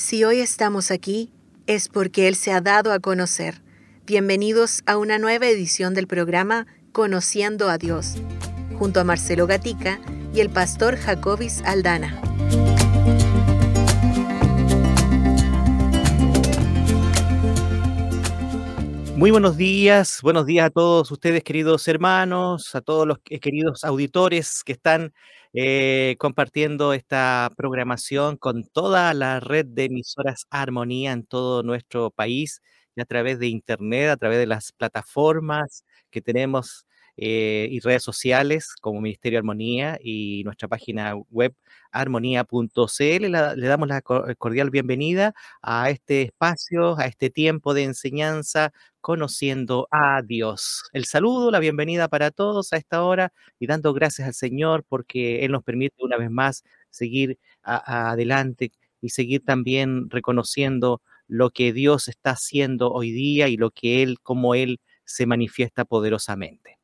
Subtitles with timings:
[0.00, 1.30] Si hoy estamos aquí,
[1.66, 3.60] es porque Él se ha dado a conocer.
[4.06, 8.14] Bienvenidos a una nueva edición del programa Conociendo a Dios,
[8.78, 10.00] junto a Marcelo Gatica
[10.32, 12.18] y el pastor Jacobis Aldana.
[19.16, 24.64] Muy buenos días, buenos días a todos ustedes queridos hermanos, a todos los queridos auditores
[24.64, 25.12] que están
[25.54, 32.60] eh, compartiendo esta programación con toda la red de emisoras Armonía en todo nuestro país
[32.96, 36.86] y a través de internet, a través de las plataformas que tenemos
[37.16, 41.54] eh, y redes sociales como Ministerio Armonía y nuestra página web
[41.92, 43.26] armonía.cl.
[43.56, 50.22] Le damos la cordial bienvenida a este espacio, a este tiempo de enseñanza, conociendo a
[50.22, 50.84] Dios.
[50.92, 55.44] El saludo, la bienvenida para todos a esta hora y dando gracias al Señor porque
[55.44, 62.08] Él nos permite una vez más seguir adelante y seguir también reconociendo lo que Dios
[62.08, 66.79] está haciendo hoy día y lo que Él, como Él se manifiesta poderosamente.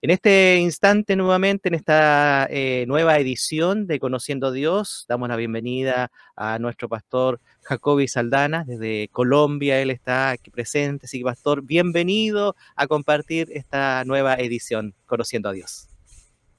[0.00, 5.34] En este instante, nuevamente, en esta eh, nueva edición de Conociendo a Dios, damos la
[5.34, 9.82] bienvenida a nuestro pastor Jacobi Saldana desde Colombia.
[9.82, 15.88] Él está aquí presente, así pastor, bienvenido a compartir esta nueva edición, Conociendo a Dios.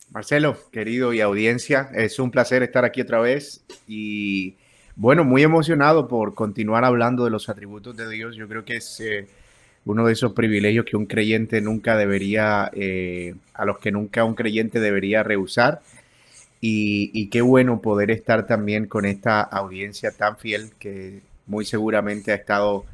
[0.10, 4.58] Marcelo, querido y audiencia, es un placer estar aquí otra vez y,
[4.98, 8.36] bueno, muy emocionado por continuar hablando de los atributos de Dios.
[8.36, 9.00] Yo creo que es.
[9.00, 9.30] Eh,
[9.90, 14.36] uno de esos privilegios que un creyente nunca debería, eh, a los que nunca un
[14.36, 15.82] creyente debería rehusar.
[16.62, 22.36] Y, qué bueno poder estar también con esta audiencia tan fiel que muy seguramente ha
[22.36, 22.86] estado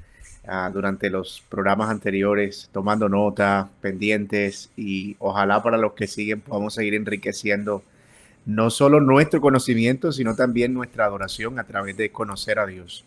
[0.47, 6.75] ah, durante los programas anteriores tomando nota, pendientes y ojalá para los que siguen podamos
[6.75, 7.83] seguir enriqueciendo
[8.45, 13.03] no solo nuestro conocimiento, sino también nuestra adoración a través de conocer a Dios.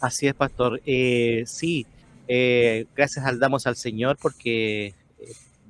[0.00, 0.80] Así es, pastor.
[0.86, 1.86] Eh, sí,
[2.32, 4.94] eh, gracias al damos al Señor porque eh,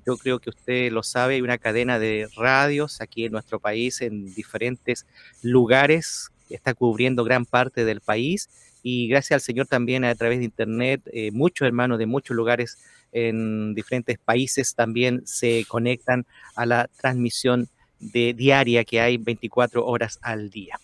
[0.04, 4.02] yo creo que usted lo sabe, hay una cadena de radios aquí en nuestro país
[4.02, 5.06] en diferentes
[5.40, 8.50] lugares, está cubriendo gran parte del país
[8.82, 12.76] y gracias al Señor también a través de Internet, eh, muchos hermanos de muchos lugares
[13.10, 16.26] en diferentes países también se conectan
[16.56, 17.70] a la transmisión
[18.00, 20.78] de diaria que hay 24 horas al día.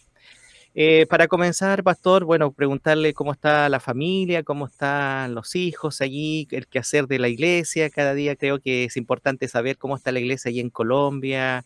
[0.79, 6.47] Eh, para comenzar, Pastor, bueno, preguntarle cómo está la familia, cómo están los hijos allí,
[6.51, 7.89] el quehacer de la iglesia.
[7.89, 11.65] Cada día creo que es importante saber cómo está la iglesia allí en Colombia.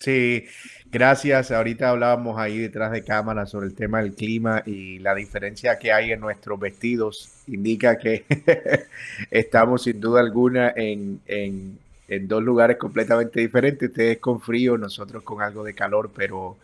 [0.00, 0.46] Sí,
[0.90, 1.52] gracias.
[1.52, 5.92] Ahorita hablábamos ahí detrás de cámara sobre el tema del clima y la diferencia que
[5.92, 8.24] hay en nuestros vestidos indica que
[9.30, 11.78] estamos sin duda alguna en, en
[12.26, 13.90] dos lugares completamente diferentes.
[13.90, 16.56] Ustedes con frío, nosotros con algo de calor, pero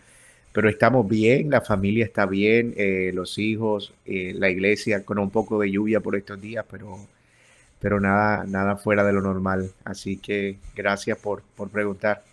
[0.52, 5.30] pero estamos bien, la familia está bien, eh, los hijos, eh, la iglesia con un
[5.30, 6.98] poco de lluvia por estos días, pero,
[7.78, 9.70] pero nada, nada fuera de lo normal.
[9.84, 12.24] Así que gracias por, por preguntar.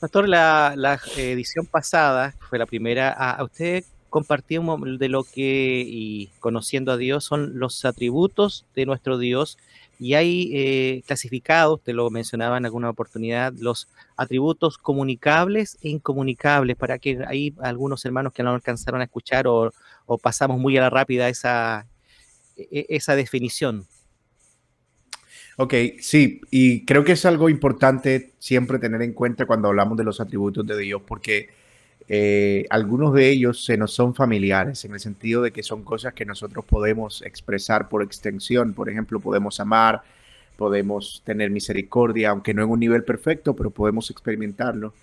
[0.00, 4.62] Pastor, la, la, edición pasada, fue la primera, a, usted compartió
[4.98, 9.56] de lo que, y conociendo a Dios, son los atributos de nuestro Dios
[9.98, 16.76] y hay eh, clasificados, te lo mencionaba en alguna oportunidad, los atributos comunicables e incomunicables,
[16.76, 19.72] para que hay algunos hermanos que no alcanzaron a escuchar o,
[20.22, 21.86] pasamos muy a la rápida esa,
[22.56, 23.86] e, e, esa definición.
[25.58, 30.04] Ok, sí, y creo que es algo importante siempre tener en cuenta cuando hablamos de
[30.04, 31.48] los atributos de Dios, porque
[32.08, 36.14] eh, algunos de ellos se nos son familiares, en el sentido de que son cosas
[36.14, 38.74] que nosotros podemos expresar por extensión.
[38.74, 40.02] Por ejemplo, podemos amar,
[40.56, 44.94] podemos tener misericordia, aunque no en un nivel perfecto, pero podemos experimentarlo.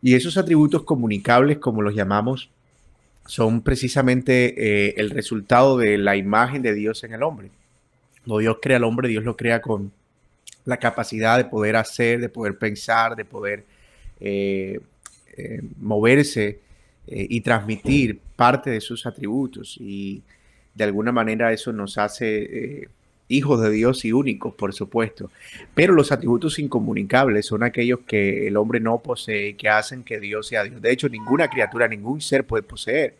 [0.00, 2.50] Y esos atributos comunicables, como los llamamos,
[3.26, 4.54] son precisamente
[4.88, 7.50] eh, el resultado de la imagen de Dios en el hombre.
[8.24, 9.92] Cuando Dios crea al hombre, Dios lo crea con
[10.64, 13.64] la capacidad de poder hacer, de poder pensar, de poder
[14.20, 14.80] eh,
[15.38, 16.58] eh, moverse
[17.06, 19.76] eh, y transmitir parte de sus atributos.
[19.78, 20.22] Y
[20.74, 22.88] de alguna manera eso nos hace eh,
[23.28, 25.30] hijos de Dios y únicos, por supuesto.
[25.74, 30.18] Pero los atributos incomunicables son aquellos que el hombre no posee y que hacen que
[30.18, 30.82] Dios sea Dios.
[30.82, 33.14] De hecho, ninguna criatura, ningún ser puede poseer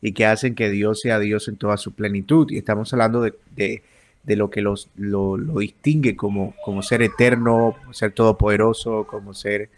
[0.00, 2.50] y que hacen que Dios sea Dios en toda su plenitud.
[2.50, 3.82] Y estamos hablando de,
[4.24, 9.68] lo que los, lo, distingue como, como ser eterno, como ser todopoderoso, como ser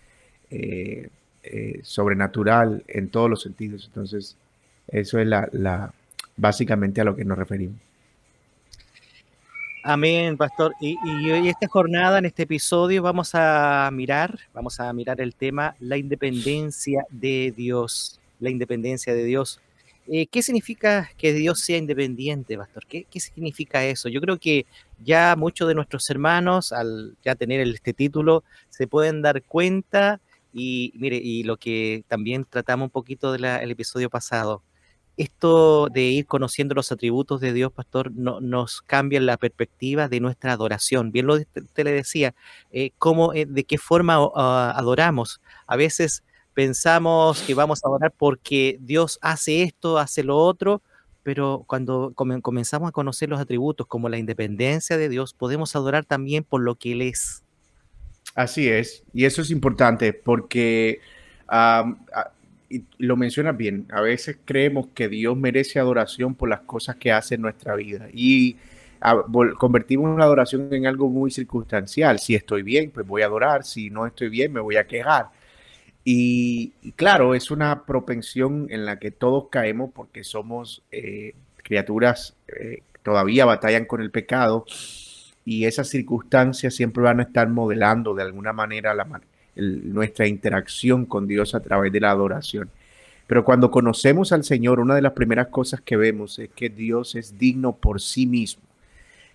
[0.50, 1.08] eh,
[1.82, 3.84] sobrenatural en todos los sentidos.
[3.86, 4.36] Entonces,
[4.88, 5.92] eso es la,
[6.36, 7.76] básicamente a lo que nos referimos.
[9.84, 10.74] Amén, pastor.
[10.80, 15.76] Y, y, esta jornada, en este episodio, vamos a mirar, vamos a mirar el tema
[15.80, 18.20] la independencia de Dios.
[18.40, 19.60] la independencia de Dios.
[20.10, 22.86] Eh, ¿Qué significa que Dios sea independiente, pastor?
[22.86, 24.08] ¿Qué, ¿Qué, significa eso?
[24.08, 24.64] Yo creo que
[25.04, 30.20] ya muchos de nuestros hermanos, al ya tener este título, se pueden dar cuenta
[30.52, 34.62] y mire, y lo que también tratamos un poquito del episodio pasado,
[35.18, 40.20] esto de ir conociendo los atributos de Dios, pastor, no, nos cambia la perspectiva de
[40.20, 41.10] nuestra adoración.
[41.12, 42.34] Bien lo usted le decía,
[42.70, 45.40] eh, cómo, eh, de qué forma adoramos.
[45.66, 46.22] A veces
[46.54, 50.82] pensamos que vamos a adorar porque Dios hace esto, hace lo otro,
[51.24, 56.44] pero cuando comenzamos a conocer los atributos como la independencia de Dios, podemos adorar también
[56.44, 57.42] por lo que Él es.
[58.38, 61.00] Así es, y eso es importante porque
[62.98, 67.34] lo mencionas bien, a veces creemos que Dios merece adoración por las cosas que hace
[67.34, 68.56] en nuestra vida y
[69.58, 72.20] convertimos una adoración en algo muy circunstancial.
[72.20, 75.30] Si estoy bien, pues voy a adorar, si no estoy bien, me voy a quejar.
[76.04, 82.82] Y, claro, es una propensión en la que todos caemos porque somos eh, criaturas eh,
[83.02, 84.64] todavía batallan con el pecado
[85.48, 89.06] y esas circunstancias siempre van a estar modelando de alguna manera la,
[89.56, 92.68] nuestra interacción con Dios a través de la adoración.
[93.26, 97.14] Pero cuando conocemos al Señor, una de las primeras cosas que vemos es que Dios
[97.14, 98.62] es digno por sí mismo,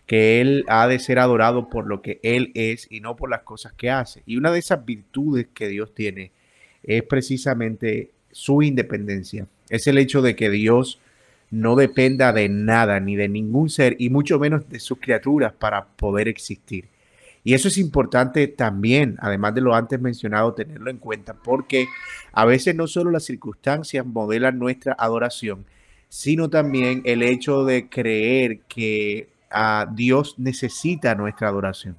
[0.06, 3.42] que Él ha de ser adorado por lo que Él es y no por las
[3.42, 4.21] cosas que hace.
[4.27, 6.30] Y una de esas virtudes que Dios tiene
[6.83, 9.48] es precisamente su independencia.
[9.68, 11.00] Es el hecho de que Dios
[11.53, 15.85] no dependa de nada ni de ningún ser y mucho menos de sus criaturas para
[15.85, 16.89] poder existir.
[17.44, 21.85] Y eso es importante también, además de lo antes mencionado, tenerlo en cuenta, porque
[22.31, 25.65] a veces no solo las circunstancias modelan nuestra adoración,
[26.09, 31.97] sino también el hecho de creer que a ah, Dios necesita nuestra adoración.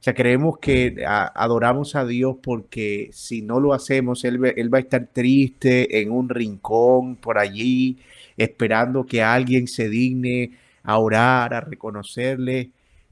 [0.00, 4.78] O sea, creemos que adoramos a Dios porque si no lo hacemos, él, él, va
[4.78, 7.98] a estar triste en un rincón por allí,
[8.44, 10.52] esperando que alguien se digne
[10.82, 12.70] a orar, a reconocerle.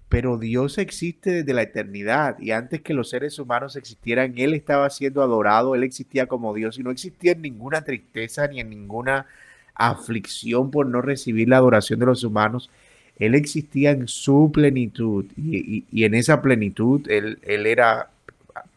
[0.09, 4.89] Pero Dios existe desde la eternidad y antes que los seres humanos existieran, Él estaba
[4.89, 9.27] siendo adorado, Él existía como Dios y no existía ninguna tristeza ni en ninguna
[9.75, 12.71] aflicción por no recibir la adoración de los humanos.
[13.19, 18.11] Él existía en su plenitud y, en esa plenitud él, era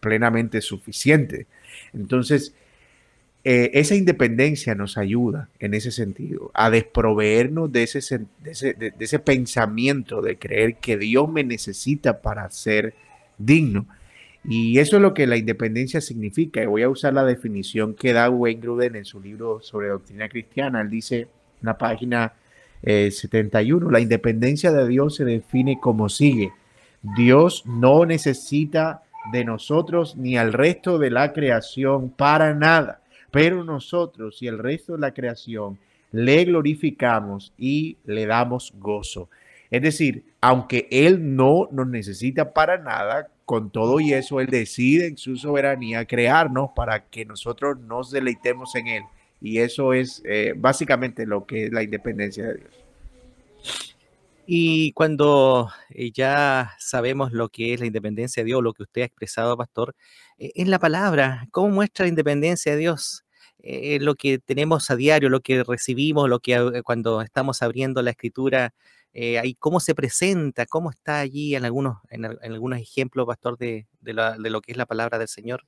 [0.02, 1.48] plenamente suficiente.
[1.94, 2.54] Entonces,
[3.44, 10.22] eh, esa independencia nos ayuda en ese sentido, a desproveernos de ese, de ese, pensamiento
[10.22, 12.94] de creer que Dios me necesita para ser
[13.38, 13.88] digno.
[14.44, 16.62] Y eso es lo que la independencia significa.
[16.62, 20.30] Y voy a usar la definición que da Wayne Gruden en su libro sobre doctrina
[20.30, 20.82] cristiana.
[20.82, 21.28] Él dice,
[21.62, 22.34] una página
[22.84, 23.88] 71.
[23.88, 26.52] Eh, la independencia de Dios se define como sigue.
[27.02, 33.01] Dios no necesita de nosotros ni al resto de la creación para nada,
[33.32, 35.80] pero nosotros y el resto de la creación
[36.12, 39.30] le glorificamos y le damos gozo.
[39.70, 45.08] Es decir, aunque Él no nos necesita para nada, con todo y eso, Él decide
[45.08, 49.04] en su soberanía crearnos para que nosotros nos deleitemos en Él.
[49.42, 53.91] Y eso es eh, básicamente lo que es la independencia de Dios.
[54.54, 59.04] Y cuando eh, ya sabemos lo que es la independencia de Dios, lo que usted
[59.04, 59.96] ha expresado, pastor,
[60.38, 63.24] eh, en la palabra, ¿cómo muestra la independencia de Dios?
[63.64, 68.74] lo que tenemos a diario, lo que recibimos, lo que cuando estamos abriendo la escritura,
[69.60, 74.50] cómo se presenta, cómo está allí en algunos, en, algunos ejemplos, pastor, de, de, de
[74.50, 75.64] lo que es la palabra del Señor.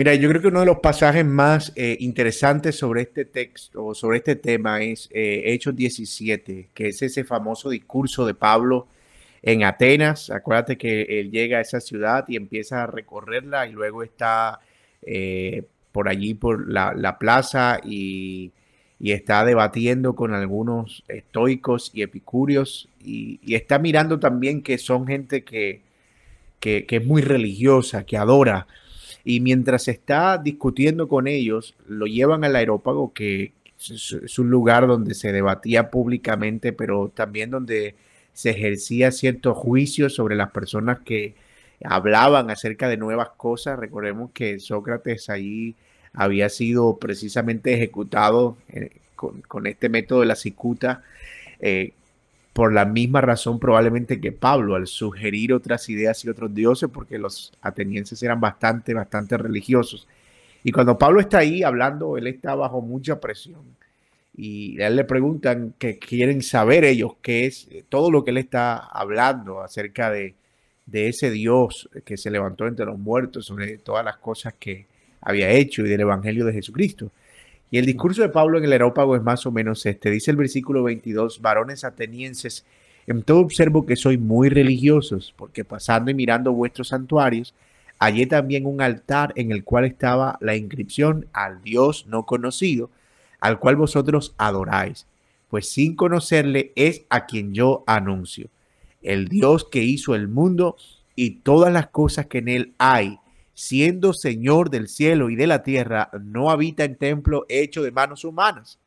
[0.00, 4.16] Mira, yo creo que uno de los pasajes más eh, interesantes sobre este texto sobre
[4.16, 8.86] este tema es eh, Hechos 17, que es ese famoso discurso de Pablo
[9.42, 10.30] en Atenas.
[10.30, 14.60] Acuérdate que él llega a esa ciudad y empieza a recorrerla y luego está
[15.02, 18.52] eh, por allí, por la, plaza y,
[19.00, 25.82] está debatiendo con algunos estoicos y epicúreos y, está mirando también que son gente que,
[26.58, 28.66] que es muy religiosa, que adora
[29.24, 35.14] y mientras está discutiendo con ellos, lo llevan al aerópago, que es un lugar donde
[35.14, 37.94] se debatía públicamente, pero también donde
[38.32, 41.34] se ejercía cierto juicio sobre las personas que
[41.84, 43.78] hablaban acerca de nuevas cosas.
[43.78, 45.74] Recordemos que Sócrates ahí
[46.12, 51.02] había sido precisamente ejecutado eh, con, este método de la cicuta,
[51.60, 51.92] eh,
[52.52, 57.18] por la misma razón probablemente que Pablo, al sugerir otras ideas y otros dioses, porque
[57.18, 60.08] los atenienses eran bastante, bastante religiosos.
[60.64, 63.62] Y cuando Pablo está ahí hablando, él está bajo mucha presión.
[64.36, 68.38] Y a él le preguntan que quieren saber ellos qué es todo lo que él
[68.38, 70.34] está hablando acerca de,
[70.86, 74.86] de ese Dios que se levantó entre los muertos, sobre todas las cosas que
[75.20, 77.12] había hecho y del Evangelio de Jesucristo.
[77.70, 80.10] Y el discurso de Pablo en el Aerópago es más o menos este.
[80.10, 82.64] Dice el versículo 22, varones atenienses,
[83.06, 87.54] en todo observo que soy muy religiosos, porque pasando y mirando vuestros santuarios,
[88.00, 92.90] hallé también un altar en el cual estaba la inscripción al Dios no conocido,
[93.40, 95.06] al cual vosotros adoráis,
[95.48, 98.48] pues sin conocerle es a quien yo anuncio,
[99.00, 100.76] el Dios que hizo el mundo
[101.14, 103.18] y todas las cosas que en él hay,
[103.60, 108.24] siendo Señor del cielo y de la tierra, no habita en templo hecho de manos
[108.24, 108.78] humanas,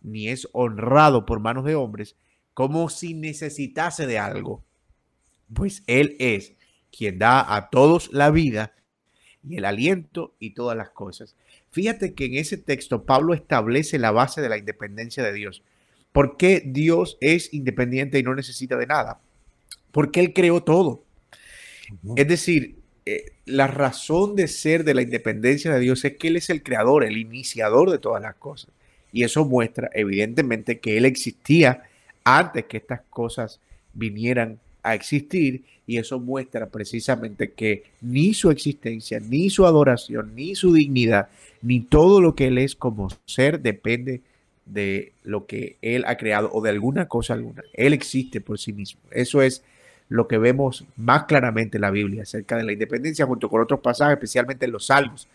[0.00, 2.16] ni es honrado por manos de hombres,
[2.54, 4.64] como si necesitase de algo,
[5.52, 6.54] pues Él es
[6.90, 8.72] quien da a todos la vida
[9.46, 11.36] y el aliento y todas las cosas.
[11.70, 15.62] Fíjate que en ese texto Pablo establece la base de la independencia de Dios.
[16.12, 19.20] ¿Por qué Dios es independiente y no necesita de nada?
[19.92, 21.04] Porque Él creó todo.
[22.16, 26.36] Es decir, eh, la razón de ser de la independencia de Dios es que Él
[26.36, 28.70] es el creador, el iniciador de todas las cosas.
[29.12, 31.82] Y eso muestra evidentemente que Él existía
[32.24, 33.60] antes que estas cosas
[33.92, 40.54] vinieran a existir y eso muestra precisamente que ni su existencia, ni su adoración, ni
[40.54, 41.28] su dignidad,
[41.62, 44.22] ni todo lo que Él es como ser depende
[44.64, 47.62] de lo que Él ha creado o de alguna cosa alguna.
[47.74, 49.00] Él existe por sí mismo.
[49.10, 49.62] Eso es
[50.08, 53.80] lo que vemos más claramente en la Biblia acerca de la independencia, junto con otros
[53.80, 55.28] pasajes, especialmente en los salmos,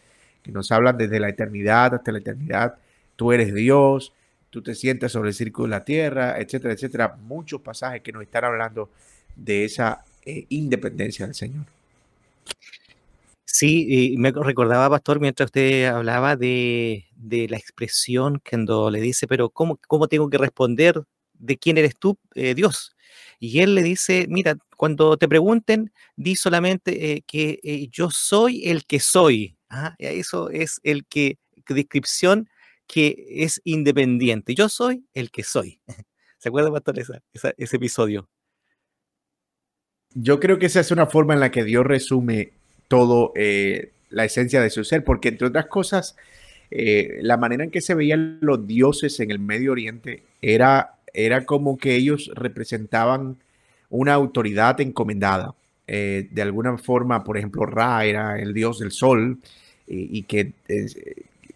[0.43, 2.75] que nos hablan desde la eternidad hasta la eternidad.
[3.15, 4.13] Tú eres Dios,
[4.49, 7.17] tú te sientas sobre el círculo de la tierra, etcétera, etcétera.
[7.21, 8.89] Muchos pasajes que nos están hablando
[9.35, 11.65] de esa eh, independencia del Señor.
[13.45, 17.05] Sí, y me recordaba, pastor, mientras usted hablaba de,
[17.49, 21.01] la expresión cuando le dice, pero ¿cómo, ¿cómo, tengo que responder
[21.33, 22.95] de quién eres tú, eh, Dios?
[23.39, 28.85] Y él le dice, mira, cuando te pregunten, di solamente eh, que yo soy el
[28.85, 29.57] que soy.
[29.69, 32.49] Ah, eso es el que, descripción
[32.87, 34.55] que es independiente.
[34.55, 35.79] Yo soy el que soy.
[36.37, 38.29] ¿Se acuerda, pastor, ese episodio?
[40.13, 42.51] Yo creo que esa es una forma en la que Dios resume
[42.87, 46.15] todo eh, la esencia de su ser, porque entre otras cosas,
[46.71, 51.45] eh, la manera en que se veían los dioses en el Medio Oriente era, era
[51.45, 53.37] como que ellos representaban
[53.89, 55.55] una autoridad encomendada.
[55.87, 59.39] Eh, de alguna forma, por ejemplo, Ra era el dios del sol
[59.87, 60.53] y que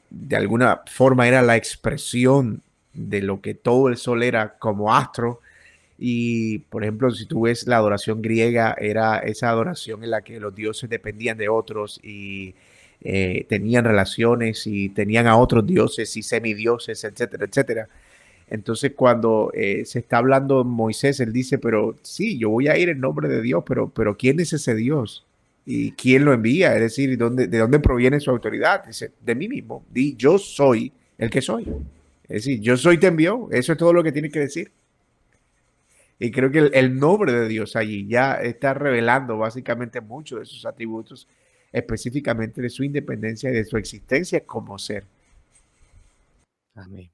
[0.10, 5.40] de alguna forma era la expresión de lo que todo el sol era como astro
[5.98, 10.40] y, por ejemplo, si tú ves la adoración griega, era esa adoración en la que
[10.40, 12.56] los dioses dependían de otros y
[13.02, 17.90] eh, tenían relaciones y tenían a otros dioses y semidioses, etcétera, etcétera.
[18.50, 22.90] Entonces, cuando eh, se está hablando Moisés, él dice, pero sí, yo voy a ir
[22.90, 25.26] en nombre de Dios, pero, pero ¿quién es ese Dios?
[25.66, 26.76] ¿Y quién lo envía?
[26.76, 28.86] Es decir, ¿dónde, ¿de dónde proviene su autoridad?
[28.86, 29.86] Dice, de mí mismo.
[29.92, 31.64] Di, yo soy el que soy.
[32.24, 33.48] Es decir, yo soy te envió.
[33.52, 34.72] Eso es todo lo que tiene que decir.
[36.20, 40.66] Y creo que el, nombre de Dios allí ya está revelando básicamente muchos de sus
[40.66, 41.28] atributos,
[41.72, 45.06] específicamente de su independencia y de su existencia como ser.
[46.76, 47.10] Amén.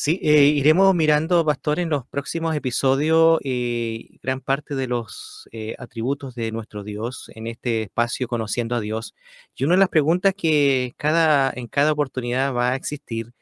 [0.00, 5.74] Sí, eh, iremos mirando, Pastor, en los próximos episodios eh, gran parte de los eh,
[5.76, 9.16] atributos de nuestro Dios en este espacio Conociendo a Dios.
[9.56, 13.32] Y una de las preguntas que cada, en cada oportunidad va a existir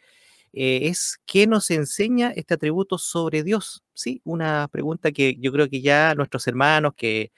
[0.52, 3.84] es qué nos enseña este atributo sobre Dios.
[3.92, 7.32] Sí, una pregunta que yo creo que ya nuestros hermanos que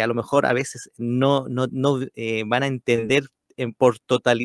[0.00, 3.24] a lo mejor a veces no, no, eh, van a entender
[3.56, 3.96] en, por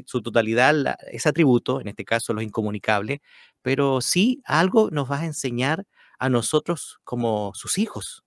[0.05, 3.19] su totalidad ese atributo, en este caso los incomunicables,
[3.67, 5.85] pero sí algo nos va a enseñar
[6.19, 8.23] a nosotros como sus hijos.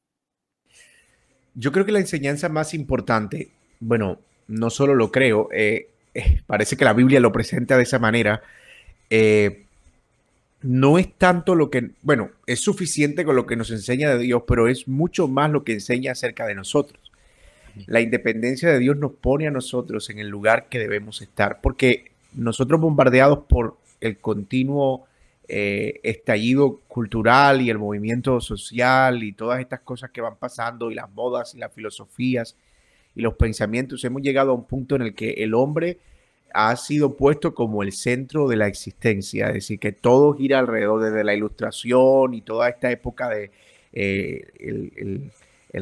[1.54, 4.18] Yo creo que la enseñanza más importante, bueno,
[4.48, 5.48] no solo lo creo,
[6.46, 8.42] parece que la Biblia lo presenta de esa manera,
[10.60, 14.42] no es tanto lo que, bueno, es suficiente con lo que nos enseña de Dios,
[14.46, 17.00] pero es mucho más lo que enseña acerca de nosotros.
[17.86, 22.10] La independencia de Dios nos pone a nosotros en el lugar que debemos estar, porque
[22.34, 25.06] nosotros bombardeados por el continuo
[25.52, 30.94] eh, estallido cultural y el movimiento social y todas estas cosas que van pasando y
[30.94, 32.56] las modas y las filosofías
[33.16, 35.98] y los pensamientos, hemos llegado a un punto en el que el hombre
[36.54, 41.02] ha sido puesto como el centro de la existencia, es decir, que todo gira alrededor
[41.02, 43.50] desde la ilustración y toda esta época de
[43.92, 45.32] eh, el,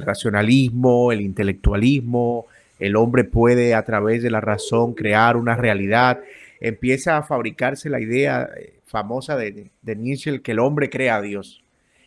[0.02, 2.46] racionalismo, el intelectualismo,
[2.78, 6.20] el hombre puede a través de la razón crear una realidad,
[6.60, 11.62] empieza a fabricarse la idea eh, famosa de, Nietzsche que el hombre crea a Dios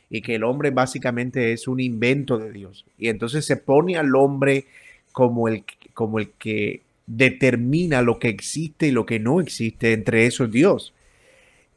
[0.09, 2.85] y que el hombre básicamente es un invento de Dios.
[2.97, 4.65] Y entonces se pone al hombre
[5.13, 10.25] como el, como el que determina lo que existe y lo que no existe, entre
[10.25, 10.93] esos Dios.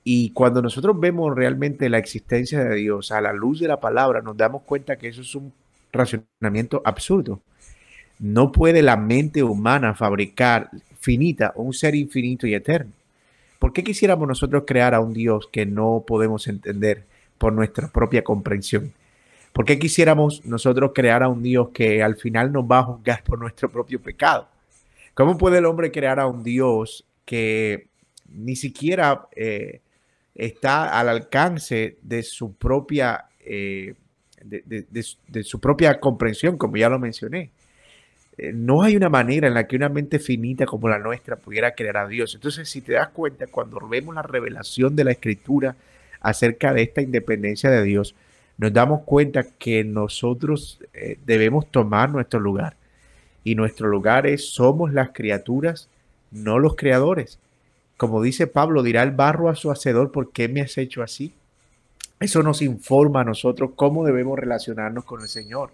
[0.02, 4.20] Y cuando nosotros vemos realmente la existencia de Dios a la luz de la palabra,
[4.20, 5.52] nos damos cuenta que eso es un
[5.92, 7.40] racionamiento absurdo.
[8.18, 10.70] No puede la mente humana fabricar
[11.00, 12.92] finita un ser infinito y eterno.
[13.74, 17.06] ¿Por qué quisiéramos nosotros crear a un Dios que no podemos entender
[17.38, 18.92] por nuestra propia comprensión?
[19.52, 23.24] ¿Por qué quisiéramos nosotros crear a un Dios que al final nos va a juzgar
[23.24, 24.46] por nuestro propio pecado?
[25.14, 27.88] ¿Cómo puede el hombre crear a un Dios que
[28.28, 29.80] ni siquiera eh,
[30.36, 33.94] está al alcance de su propia eh,
[34.44, 37.50] de, su propia comprensión, como ya lo mencioné?
[38.36, 41.74] Eh, no hay una manera en la que una mente finita como la nuestra pudiera
[41.74, 42.34] crear a Dios.
[42.34, 45.76] Entonces, si te das cuenta, cuando vemos la revelación de la Escritura
[46.20, 48.14] acerca de esta independencia de Dios,
[48.56, 50.80] nos damos cuenta que nosotros
[51.26, 52.76] debemos tomar nuestro lugar
[53.44, 55.88] y nuestro lugar es somos las criaturas,
[56.30, 57.38] no los creadores.
[57.96, 61.34] Como dice Pablo, dirá el barro a su hacedor, ¿por qué me has hecho así?
[62.18, 65.70] Eso nos informa a nosotros cómo debemos relacionarnos con el Señor.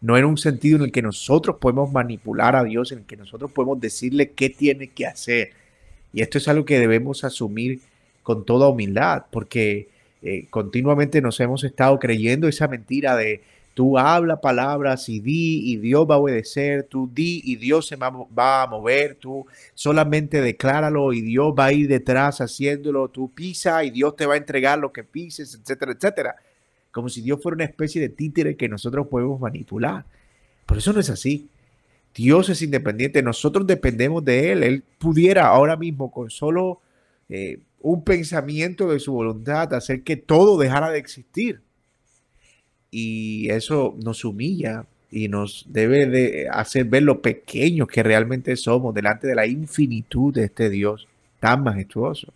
[0.00, 3.16] No en un sentido en el que nosotros podemos manipular a Dios, en el que
[3.16, 5.50] nosotros podemos decirle qué tiene que hacer.
[6.12, 7.80] Y esto es algo que debemos asumir
[8.22, 9.88] con toda humildad, porque
[10.22, 13.42] eh, continuamente nos hemos estado creyendo esa mentira de
[13.78, 16.82] Tú habla palabras y di y Dios va a obedecer.
[16.82, 19.14] Tú di y Dios se va, a mover.
[19.14, 23.06] Tú solamente decláralo y Dios va a ir detrás haciéndolo.
[23.06, 26.34] Tú pisa y Dios te va a entregar lo que pises, etcétera, etcétera.
[26.90, 30.04] Como si Dios fuera una especie de títere que nosotros podemos manipular.
[30.66, 31.48] Por eso no es así.
[32.14, 33.22] Dios es independiente.
[33.22, 34.62] Nosotros dependemos de Él.
[34.62, 36.80] Él pudiera ahora mismo con solo
[37.28, 41.60] eh, un pensamiento de su voluntad hacer que todo dejara de existir
[42.90, 48.94] y eso nos humilla y nos debe de hacer ver lo pequeños que realmente somos
[48.94, 51.06] delante de la infinitud de este Dios
[51.40, 52.32] tan majestuoso.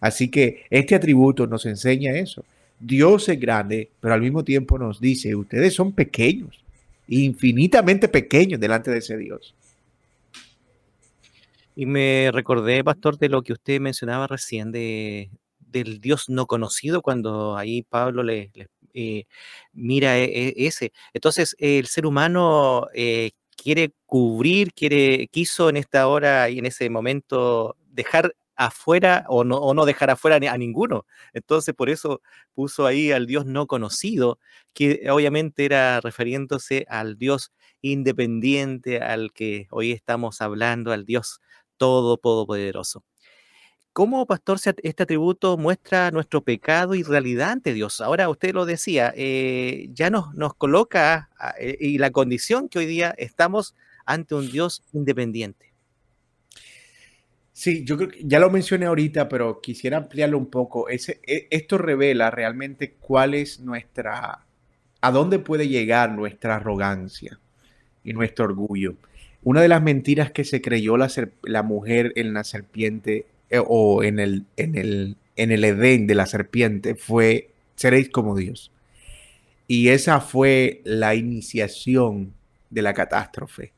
[0.00, 2.44] Así que este atributo nos enseña eso.
[2.80, 6.64] Dios es grande, pero al mismo tiempo nos dice, ustedes son pequeños,
[7.08, 9.54] infinitamente pequeños delante de ese Dios.
[11.76, 17.02] Y me recordé, pastor, de lo que usted mencionaba recién de, del Dios no conocido,
[17.02, 18.50] cuando ahí Pablo le,
[18.94, 19.24] eh,
[19.72, 20.92] mira e, e, ese.
[21.12, 26.88] Entonces, el ser humano eh, quiere cubrir, quiere, quiso en esta hora y en ese
[26.90, 31.06] momento dejar afuera o no, o no dejar afuera a ninguno.
[31.32, 32.20] Entonces, por eso
[32.54, 34.38] puso ahí al Dios no conocido,
[34.74, 41.40] que obviamente era refiriéndose al Dios independiente, al que hoy estamos hablando, al Dios
[41.78, 43.02] todo poderoso.
[43.94, 48.00] ¿Cómo, pastor, este atributo muestra nuestro pecado y realidad ante Dios?
[48.00, 52.86] Ahora usted lo decía, eh, ya nos, nos coloca eh, y la condición que hoy
[52.86, 55.69] día estamos ante un Dios independiente.
[57.60, 60.88] Sí, yo creo que ya lo mencioné ahorita, pero quisiera ampliarlo un poco.
[60.88, 64.46] Ese, e, esto revela realmente cuál es nuestra,
[65.02, 67.38] a dónde puede llegar nuestra arrogancia
[68.02, 68.94] y nuestro orgullo.
[69.42, 71.10] Una de las mentiras que se creyó la,
[71.42, 76.14] la mujer en la serpiente eh, o en el, en, el, en el Edén de
[76.14, 78.72] la serpiente fue, seréis como Dios.
[79.66, 82.32] Y esa fue la iniciación
[82.70, 83.74] de la catástrofe.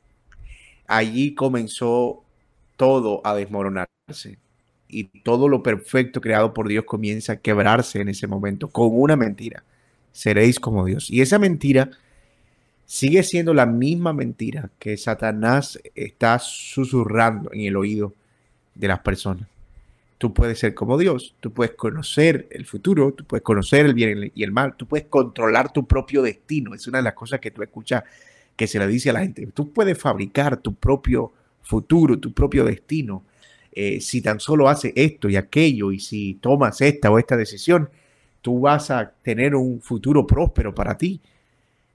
[0.87, 2.23] Allí comenzó
[2.83, 4.39] todo a desmoronarse
[4.89, 9.15] y todo lo perfecto creado por Dios comienza a quebrarse en ese momento con una
[9.15, 9.63] mentira.
[10.11, 11.09] Seréis como Dios.
[11.09, 11.91] Y esa mentira
[12.85, 18.15] sigue siendo la misma mentira que Satanás está susurrando en el oído
[18.75, 19.47] de las personas.
[20.19, 24.33] Tú puedes ser como Dios, tú puedes conocer el futuro, tú puedes conocer el bien
[24.35, 26.75] y el mal, tú puedes controlar tu propio destino.
[26.75, 28.03] Es una de las cosas que tú escuchas
[28.57, 29.47] que se le dice a la gente.
[29.55, 31.33] Tú puedes fabricar tu propio
[31.73, 33.25] futuro, tu propio destino.
[33.75, 37.89] Eh, si tan solo haces esto y aquello y si tomas esta o esta decisión,
[38.43, 41.21] tú vas a tener un futuro próspero para ti.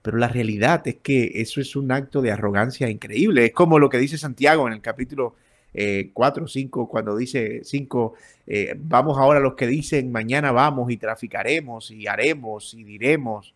[0.02, 3.46] Pero la realidad es que eso es un acto de arrogancia increíble.
[3.46, 5.36] Es como lo que dice Santiago en el capítulo
[5.74, 8.16] eh, cuatro o cinco, cuando dice cinco,
[8.48, 13.54] eh, vamos ahora los que dicen mañana vamos y traficaremos y haremos y diremos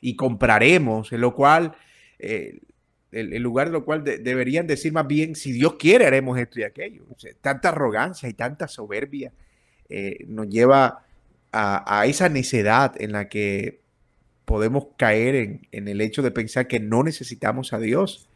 [0.00, 1.74] y compraremos, en lo cual,
[2.20, 2.60] eh,
[3.10, 6.64] en lugar de lo cual deberían decir más bien, si Dios quiere, haremos esto y
[6.64, 7.04] aquello.
[7.40, 9.32] tanta arrogancia y tanta soberbia
[10.26, 11.06] nos lleva
[11.52, 13.80] a, esa necedad en la que
[14.44, 15.34] podemos caer
[15.70, 18.28] en, el hecho de pensar que no necesitamos a Dios,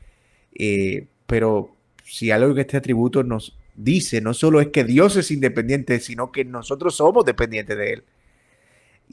[1.26, 5.98] pero si algo que este atributo nos dice, no solo es que Dios es independiente,
[6.00, 8.04] sino que nosotros somos dependientes de Él.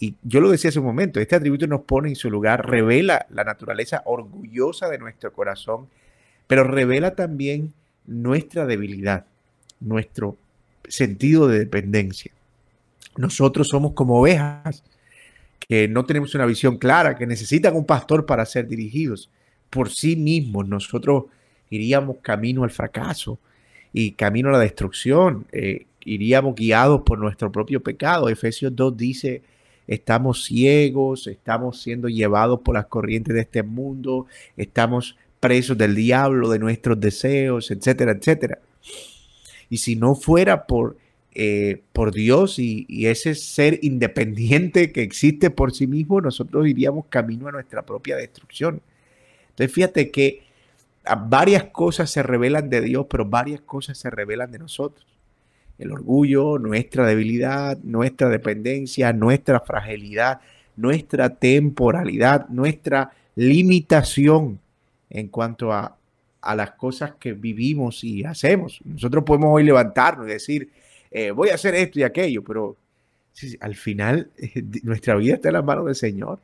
[0.02, 3.26] Y yo lo decía hace un momento, este atributo nos pone en su lugar, revela
[3.30, 5.90] la naturaleza orgullosa de nuestro corazón,
[6.48, 7.74] pero revela también
[8.06, 9.26] nuestra debilidad,
[9.82, 10.38] nuestro
[10.88, 12.32] sentido de dependencia.
[13.18, 14.84] Nosotros somos como ovejas
[15.68, 19.30] que no tenemos una visión clara, que necesitan un pastor para ser dirigidos.
[19.70, 21.26] Por sí mismos nosotros
[21.70, 23.38] iríamos camino al fracaso
[23.92, 25.46] y camino a la destrucción.
[25.52, 28.30] Eh, iríamos guiados por nuestro propio pecado.
[28.30, 29.42] Efesios 2 dice,
[29.90, 36.48] estamos ciegos, estamos siendo llevados por las corrientes de este mundo, estamos presos del diablo,
[36.50, 38.60] de nuestros deseos, etcétera, etcétera.
[39.68, 40.96] Y si no fuera por,
[41.34, 47.06] eh, por Dios y, y, ese ser independiente que existe por sí mismo, nosotros iríamos
[47.08, 48.82] camino a nuestra propia destrucción.
[49.50, 50.44] Entonces fíjate que
[51.28, 55.04] varias cosas se revelan de Dios, pero varias cosas se revelan de nosotros.
[55.80, 60.42] El orgullo, nuestra debilidad, nuestra dependencia, nuestra fragilidad,
[60.76, 64.60] nuestra temporalidad, nuestra limitación
[65.10, 65.96] en cuanto a,
[66.56, 68.80] las cosas que vivimos y hacemos.
[68.86, 70.70] Nosotros podemos hoy levantarnos y decir,
[71.12, 72.78] eh, voy a hacer esto y aquello, pero
[73.60, 74.30] al final
[74.84, 76.40] nuestra vida está en las manos del Señor.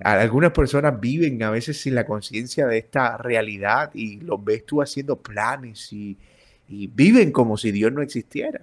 [0.00, 4.82] Algunas personas viven a veces sin la conciencia de esta realidad y los ves tú
[4.82, 6.16] haciendo planes y,
[6.68, 8.62] viven como si Dios no existiera.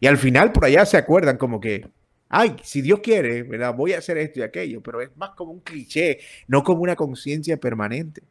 [0.00, 1.86] Y al final por allá se acuerdan como que,
[2.28, 3.74] ay, si Dios quiere, ¿verdad?
[3.74, 6.96] voy a hacer esto y aquello, pero es más como un cliché, no como una
[6.96, 8.22] conciencia permanente.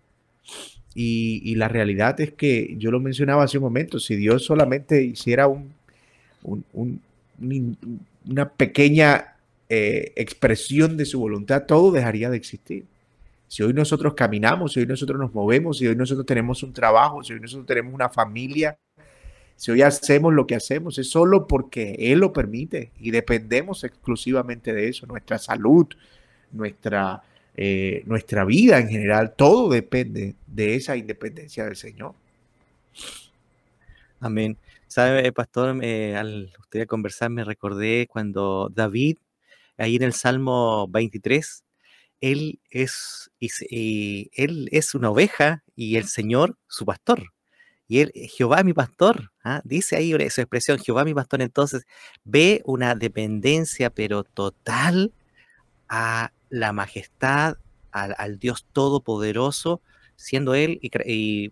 [0.93, 5.47] Y, la realidad es que yo lo mencionaba hace un momento, si Dios solamente hiciera
[5.47, 5.73] un,
[8.27, 9.37] una pequeña
[9.69, 12.85] eh, expresión de su voluntad, todo dejaría de existir.
[13.47, 17.23] Si hoy nosotros caminamos, si hoy nosotros nos movemos, si hoy nosotros tenemos un trabajo,
[17.23, 18.77] si hoy nosotros tenemos una familia,
[19.61, 24.73] si hoy hacemos lo que hacemos, es solo porque Él lo permite y dependemos exclusivamente
[24.73, 25.05] de eso.
[25.05, 25.85] Nuestra salud,
[26.51, 27.21] nuestra,
[27.55, 32.15] eh, nuestra vida en general, todo depende de esa independencia del Señor.
[34.19, 34.57] Amén.
[34.87, 39.17] Sabe, pastor, al usted conversar me recordé cuando David
[39.77, 41.63] ahí en el Salmo 23,
[42.19, 47.31] él es, él es una oveja y el Señor su pastor.
[47.91, 49.59] Y él, eh, Jehová mi pastor, ¿ah?
[49.65, 51.85] dice ahí esa expresión, Jehová mi pastor, entonces
[52.23, 55.11] ve una dependencia pero total
[55.89, 57.57] a la majestad,
[57.91, 59.81] al, Dios Todopoderoso,
[60.15, 61.51] siendo él y,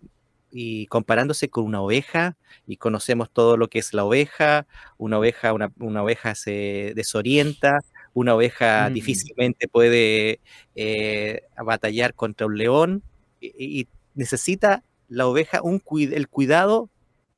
[0.50, 5.52] y, comparándose con una oveja, y conocemos todo lo que es la oveja, una oveja,
[5.52, 7.80] una, una oveja se desorienta,
[8.14, 8.94] una oveja mm.
[8.94, 10.40] difícilmente puede
[10.74, 13.02] eh, batallar contra un león
[13.42, 16.88] y, necesita la oveja un, el cuidado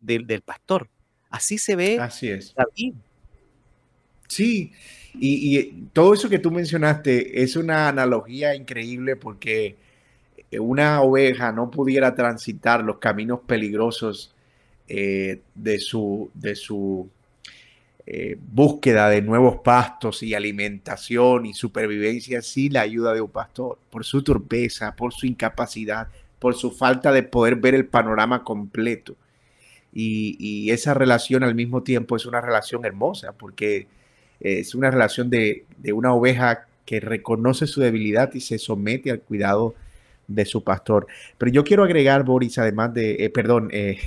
[0.01, 0.89] del, pastor.
[1.29, 2.55] Así se ve Así es.
[4.29, 4.73] Sí,
[5.19, 9.77] y, y, todo eso que tú mencionaste es una analogía increíble porque
[10.59, 14.35] una oveja no pudiera transitar los caminos peligrosos
[14.89, 17.09] eh, de, su, de su
[18.05, 23.79] eh, búsqueda de nuevos pastos y alimentación y supervivencia sin la ayuda de un pastor,
[23.91, 26.09] por su torpeza, por su incapacidad,
[26.43, 29.17] por su falta de poder ver el panorama completo.
[29.95, 33.87] Y, esa relación al mismo tiempo es una relación hermosa porque
[34.41, 39.75] es una relación de, una oveja que reconoce su debilidad y se somete al cuidado
[40.27, 41.07] de su pastor.
[41.39, 43.99] Pero yo quiero agregar, Boris, además de, eh, perdón, eh,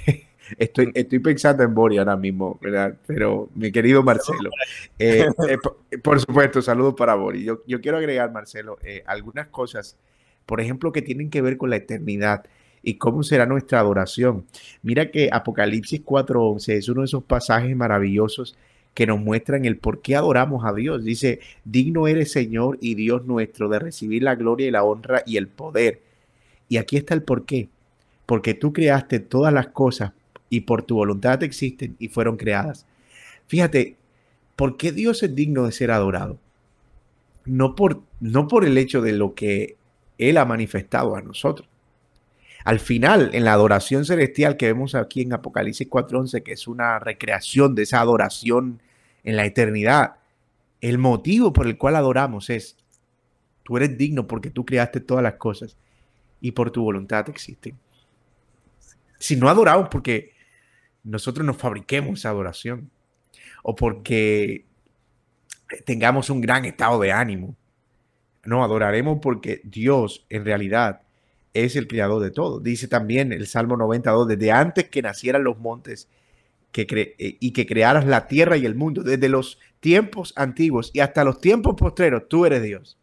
[0.57, 2.95] Estoy, estoy pensando en Boris ahora mismo, ¿verdad?
[3.07, 4.51] Pero mi querido Marcelo,
[4.99, 7.43] eh, eh, por, supuesto, saludos para Boris.
[7.43, 9.97] Yo, yo quiero agregar, Marcelo, eh, algunas cosas,
[10.45, 12.45] por ejemplo, que tienen que ver con la eternidad
[12.83, 14.45] y cómo será nuestra adoración.
[14.83, 18.55] Mira que Apocalipsis 4.11 es uno de esos pasajes maravillosos
[18.93, 21.03] que nos muestran el por qué adoramos a Dios.
[21.03, 25.37] Dice, digno eres Señor y Dios nuestro de recibir la gloria y la honra y
[25.37, 26.01] el poder.
[26.69, 27.69] Y aquí está el por qué.
[28.25, 30.13] Porque tú creaste todas las cosas
[30.49, 32.85] y por tu voluntad existen y fueron creadas.
[33.47, 33.97] Fíjate,
[34.55, 36.37] ¿por qué Dios es digno de ser adorado?
[37.45, 39.75] No por, no por el hecho de lo que
[40.17, 41.67] Él ha manifestado a nosotros.
[42.63, 46.97] Al final, en la adoración celestial que vemos aquí en Apocalipsis 4.11, que es una
[46.99, 48.81] recreación de esa adoración
[49.23, 50.15] en la eternidad,
[50.81, 52.77] el motivo por el cual adoramos es,
[53.63, 55.77] tú eres digno porque tú creaste todas las cosas
[56.41, 57.77] y por tu voluntad existen.
[59.19, 60.33] Si no adoramos porque
[61.03, 62.89] nosotros nos fabriquemos esa adoración
[63.63, 64.65] o porque
[65.85, 67.55] tengamos un gran estado de ánimo.
[68.45, 71.01] No, adoraremos porque Dios en realidad
[71.53, 72.59] es el creador de todo.
[72.59, 76.07] Dice también el Salmo 92, desde antes que nacieran los montes
[76.77, 81.23] eh, y que crearas la tierra y el mundo, desde los tiempos antiguos y hasta
[81.23, 82.97] los tiempos postreros, tú eres Dios.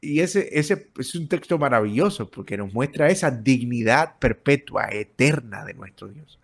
[0.00, 6.06] y ese es un texto maravilloso porque nos muestra esa dignidad perpetua, eterna de nuestro
[6.06, 6.38] Dios.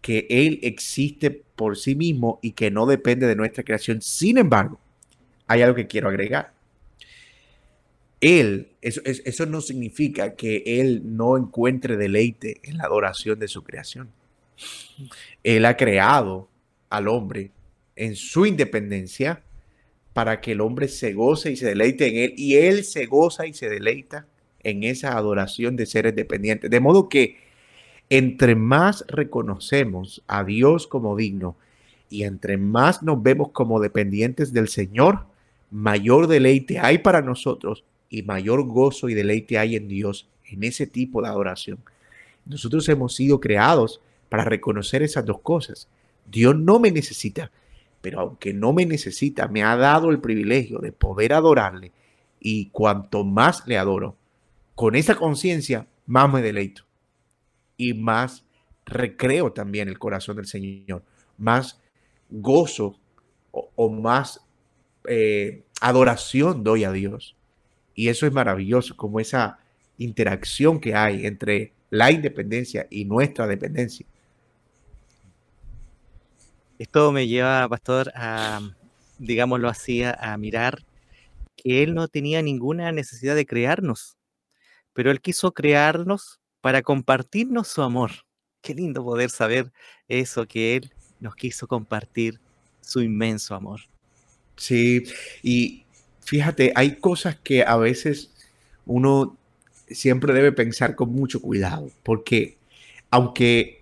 [0.00, 4.00] Que Él existe por sí mismo y que no depende de nuestra creación.
[4.00, 4.80] Sin embargo,
[5.50, 6.52] hay algo que quiero agregar.
[8.20, 13.64] Él, eso, eso no significa que Él no encuentre deleite en la adoración de su
[13.64, 14.10] creación.
[15.42, 16.48] Él ha creado
[16.88, 17.50] al hombre
[17.96, 19.42] en su independencia
[20.12, 23.46] para que el hombre se goce y se deleite en él y él se goza
[23.46, 24.26] y se deleita
[24.62, 26.70] en esa adoración de seres dependientes.
[26.70, 27.38] De modo que
[28.08, 31.56] entre más reconocemos a Dios como digno
[32.10, 35.29] y entre más nos vemos como dependientes del Señor,
[35.70, 40.86] mayor deleite hay para nosotros y mayor gozo y deleite hay en Dios en ese
[40.86, 41.78] tipo de adoración.
[42.44, 45.88] Nosotros hemos sido creados para reconocer esas dos cosas.
[46.26, 47.50] Dios no me necesita,
[48.00, 51.92] pero aunque no me necesita, me ha dado el privilegio de poder adorarle
[52.40, 54.16] y cuanto más le adoro,
[54.74, 56.84] con esa conciencia, más me deleito
[57.76, 58.44] y más
[58.86, 61.02] recreo también el corazón del Señor,
[61.36, 61.80] más
[62.30, 62.98] gozo
[63.52, 64.40] o, más
[65.08, 67.36] eh, adoración doy a Dios.
[67.94, 69.58] Y eso es maravilloso, como esa
[69.98, 74.06] interacción que hay entre la independencia y nuestra dependencia.
[76.78, 78.60] Esto me lleva, pastor, a,
[79.18, 80.82] digámoslo así, a, mirar
[81.56, 84.16] que Él no tenía ninguna necesidad de crearnos,
[84.94, 88.12] pero Él quiso crearnos para compartirnos su amor.
[88.62, 89.72] Qué lindo poder saber
[90.08, 92.40] eso, que Él nos quiso compartir
[92.80, 93.89] su inmenso amor.
[94.60, 95.04] Sí,
[95.42, 95.84] y
[96.20, 98.30] fíjate, hay cosas que a veces
[98.84, 99.34] uno
[99.88, 102.58] siempre debe pensar con mucho cuidado, porque
[103.10, 103.80] aunque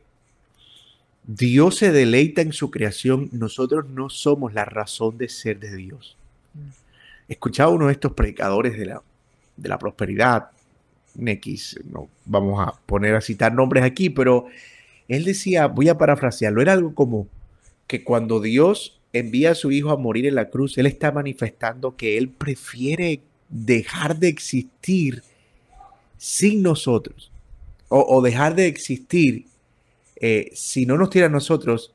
[1.25, 6.17] Dios se deleita en su creación, nosotros no somos la razón de ser de Dios.
[7.27, 9.03] Escuchaba uno de estos predicadores de la,
[9.57, 10.51] de la prosperidad,
[11.19, 14.47] X, no vamos a poner a citar nombres aquí, pero
[15.09, 17.27] él decía, voy a parafrasearlo, era algo como
[17.88, 21.97] que cuando Dios envía a su hijo a morir en la cruz, él está manifestando
[21.97, 25.23] que él prefiere dejar de existir
[26.16, 27.31] sin nosotros
[27.88, 29.47] o, dejar de existir
[30.16, 31.94] eh, si no nos tiene a nosotros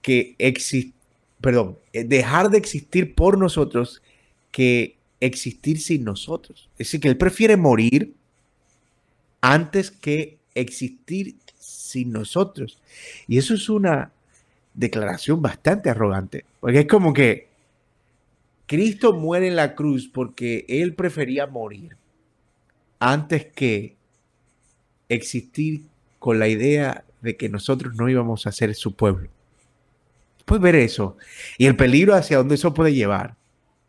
[0.00, 0.94] que existir,
[1.40, 4.02] perdón, eh, dejar de existir por nosotros
[4.50, 6.70] que existir sin nosotros.
[6.74, 8.14] Es decir, que Él prefiere morir
[9.42, 12.78] antes que existir sin nosotros.
[13.28, 14.12] Y eso es una
[14.76, 17.48] declaración bastante arrogante, porque es como que
[18.66, 21.96] Cristo muere en la cruz porque Él prefería morir
[22.98, 23.96] antes que
[25.08, 25.82] existir
[26.18, 29.28] con la idea de que nosotros no íbamos a ser su pueblo.
[30.44, 31.16] Puedes ver eso
[31.58, 33.34] y el peligro hacia dónde eso puede llevar.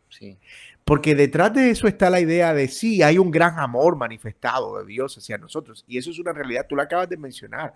[0.08, 0.38] Sí.
[0.84, 4.86] Porque detrás de eso está la idea de sí, hay un gran amor manifestado de
[4.86, 5.84] Dios hacia nosotros.
[5.86, 7.74] Y eso es una realidad, tú lo acabas de mencionar.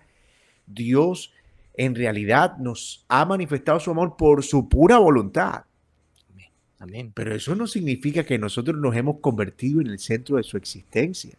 [0.65, 1.31] Dios
[1.75, 5.63] en realidad nos ha manifestado su amor por su pura voluntad.
[6.79, 7.11] Amén.
[7.13, 11.37] Pero eso no significa que nosotros nos hemos convertido en el centro de su existencia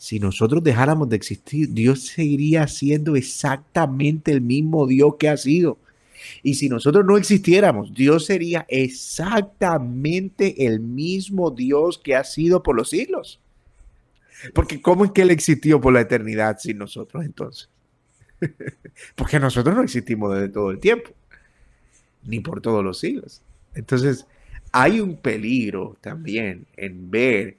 [0.00, 5.76] si nosotros dejáramos de existir, Dios seguiría siendo exactamente el mismo Dios que ha sido.
[6.42, 12.76] Y si nosotros no existiéramos, Dios sería exactamente el mismo Dios que ha sido por
[12.76, 13.40] los siglos.
[14.54, 17.68] Porque ¿cómo es que Él existió por la eternidad sin nosotros entonces?
[19.14, 21.10] Porque nosotros no existimos desde todo el tiempo,
[22.24, 23.42] ni por todos los siglos.
[23.74, 24.26] Entonces,
[24.72, 27.56] hay un peligro también en ver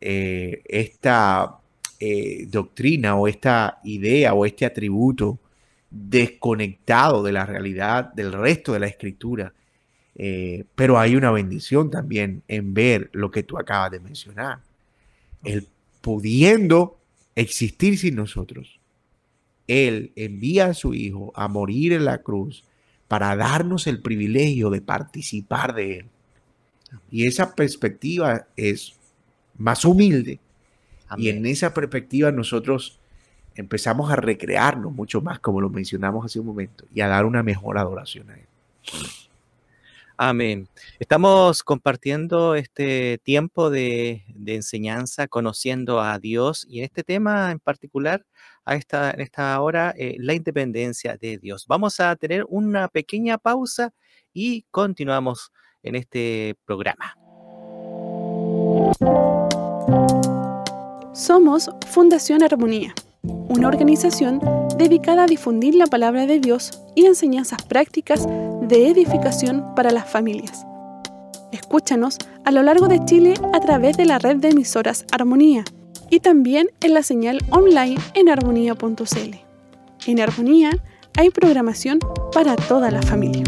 [0.00, 1.58] eh, esta
[1.98, 5.38] eh, doctrina o esta idea o este atributo
[5.90, 9.52] desconectado de la realidad del resto de la escritura.
[10.16, 14.60] Eh, pero hay una bendición también en ver lo que tú acabas de mencionar.
[15.44, 15.66] El
[16.00, 16.98] pudiendo
[17.34, 18.79] existir sin nosotros,
[19.70, 22.64] Él envía a su Hijo a morir en la cruz
[23.06, 26.06] para darnos el privilegio de participar de Él.
[27.10, 28.94] Y esa perspectiva es
[29.56, 30.40] más humilde,
[31.16, 32.98] y en esa perspectiva nosotros
[33.54, 37.42] empezamos a recrearnos mucho más, como lo mencionamos hace un momento, y a dar una
[37.42, 38.46] mejor adoración a Él.
[40.22, 40.68] Amén.
[40.98, 48.26] Estamos compartiendo este tiempo de, enseñanza, conociendo a Dios y en este tema en particular,
[48.64, 51.66] a esta, en esta hora, eh, la independencia de Dios.
[51.66, 53.92] Vamos a tener una pequeña pausa
[54.32, 57.16] y continuamos en este programa.
[61.12, 64.40] Somos Fundación Armonía, una organización
[64.78, 70.64] dedicada a difundir la palabra de Dios y enseñanzas prácticas de edificación para las familias.
[71.52, 75.64] Escúchanos a lo largo de Chile a través de la red de emisoras Armonía
[76.10, 79.36] y también en la señal online en armonía.cl.
[80.06, 80.70] En Armonía
[81.16, 81.98] hay programación
[82.32, 83.44] para toda la familia.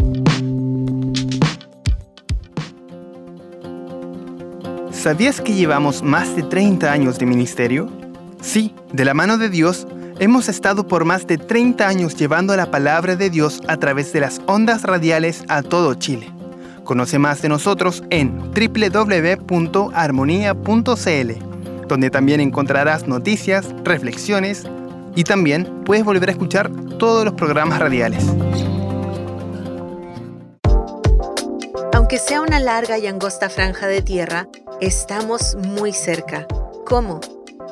[4.91, 7.89] ¿Sabías que llevamos más de 30 años de ministerio?
[8.41, 9.87] Sí, de la mano de Dios,
[10.19, 14.21] hemos estado por más de 30 años llevando la palabra de Dios a través de
[14.21, 16.31] las ondas radiales a todo Chile.
[16.83, 21.52] Conoce más de nosotros en www.armonía.cl,
[21.87, 24.65] donde también encontrarás noticias, reflexiones
[25.15, 28.25] y también puedes volver a escuchar todos los programas radiales.
[31.93, 34.47] Aunque sea una larga y angosta franja de tierra,
[34.81, 36.47] estamos muy cerca.
[36.85, 37.21] ¿Cómo?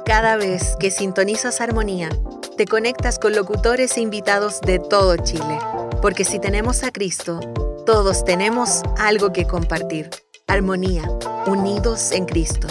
[0.06, 2.10] Cada vez que sintonizas Armonía,
[2.58, 5.60] te conectas con locutores e invitados de todo Chile.
[6.02, 7.39] Porque si tenemos a Cristo,
[7.86, 10.10] todos tenemos algo que compartir.
[10.47, 11.04] Armonía,
[11.45, 12.67] unidos en Cristo.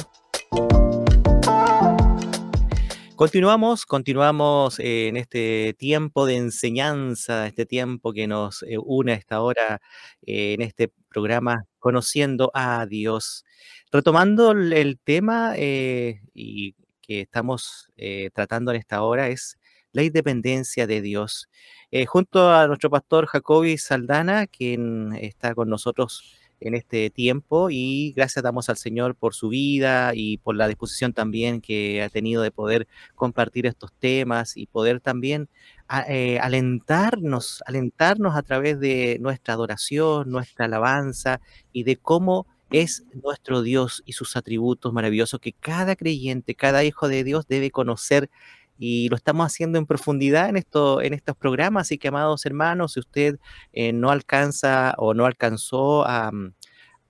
[3.21, 9.43] Continuamos, continuamos en este tiempo de enseñanza, este tiempo que nos eh, une a esta
[9.43, 9.83] hora
[10.23, 13.45] eh, en este programa Conociendo a Dios.
[13.93, 17.91] Retomando el tema eh, y que estamos
[18.33, 19.59] tratando en esta hora es
[19.93, 21.51] la independencia de Dios.
[22.07, 28.43] junto a nuestro pastor Jacobi Saldana, quien está con nosotros en este tiempo y gracias
[28.43, 32.51] damos al Señor por su vida y por la disposición también que ha tenido de
[32.51, 35.49] poder compartir estos temas y poder también
[36.09, 41.41] eh, alentarnos, alentarnos a través de nuestra adoración, nuestra alabanza
[41.73, 47.09] y de cómo es nuestro Dios y sus atributos maravillosos que cada creyente, cada hijo
[47.09, 48.31] de Dios debe conocer
[48.83, 51.83] y lo estamos haciendo en profundidad en, esto, en estos programas.
[51.83, 53.39] Así que, amados hermanos, si usted
[53.75, 56.47] eh, no alcanza o no alcanzó mm,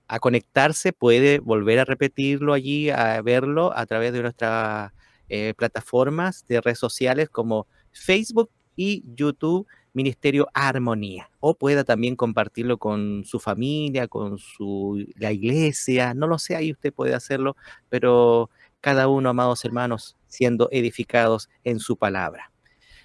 [0.09, 4.91] a, conectarse, puede volver a repetirlo allí, a verlo a través de nuestras
[5.29, 9.65] eh, plataformas de redes sociales como Facebook y YouTube.
[9.93, 16.39] Ministerio Armonía o pueda también compartirlo con su familia, con su la iglesia, no lo
[16.39, 17.57] sé, ahí usted puede hacerlo,
[17.89, 18.49] pero
[18.81, 22.51] cada uno, amados hermanos, siendo edificados en su palabra.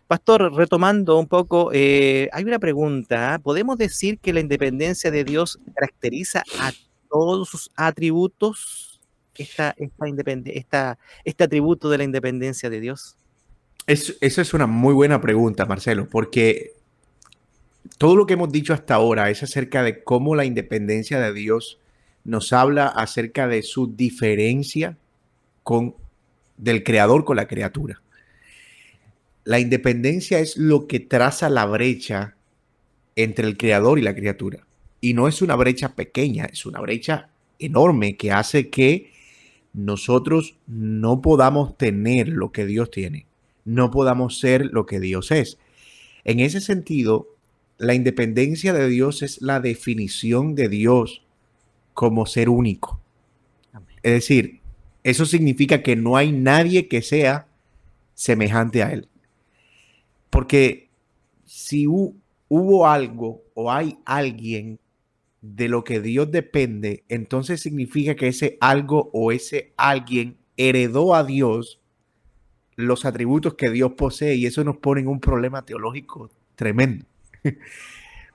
[0.07, 3.35] Pastor, retomando un poco, eh, hay una pregunta.
[3.35, 3.39] ¿ah?
[3.39, 6.73] ¿Podemos decir que la independencia de Dios caracteriza a
[7.11, 9.01] todos sus atributos?
[9.37, 9.75] Esta,
[10.47, 13.17] esta, este atributo de la independencia de Dios.
[13.87, 16.73] Es, esa es una muy buena pregunta, Marcelo, porque
[17.99, 21.79] todo lo que hemos dicho hasta ahora es acerca de cómo la independencia de Dios
[22.25, 24.97] nos habla acerca de su diferencia
[25.67, 25.97] con,
[26.57, 28.01] del creador con la criatura.
[29.43, 32.37] La independencia es lo que traza la brecha
[33.17, 34.65] entre el creador y la criatura.
[35.01, 39.11] Y no es una brecha pequeña, es una brecha enorme que hace que
[39.73, 43.27] nosotros no podamos tener lo que Dios tiene,
[43.65, 45.59] no podamos ser lo que Dios es.
[46.23, 47.35] En ese sentido,
[47.77, 51.25] la independencia de Dios es la definición de Dios
[51.93, 53.01] como ser único.
[54.05, 54.61] Es decir,
[55.07, 57.47] eso significa que no hay nadie que sea
[58.15, 59.09] semejante a Él.
[60.31, 60.89] Porque
[61.45, 64.81] si hubo algo o hay alguien
[65.43, 71.23] de lo que Dios depende, entonces significa que ese algo o ese alguien heredó a
[71.23, 71.81] Dios
[72.75, 77.07] los atributos que Dios posee y eso nos pone en un problema teológico tremendo.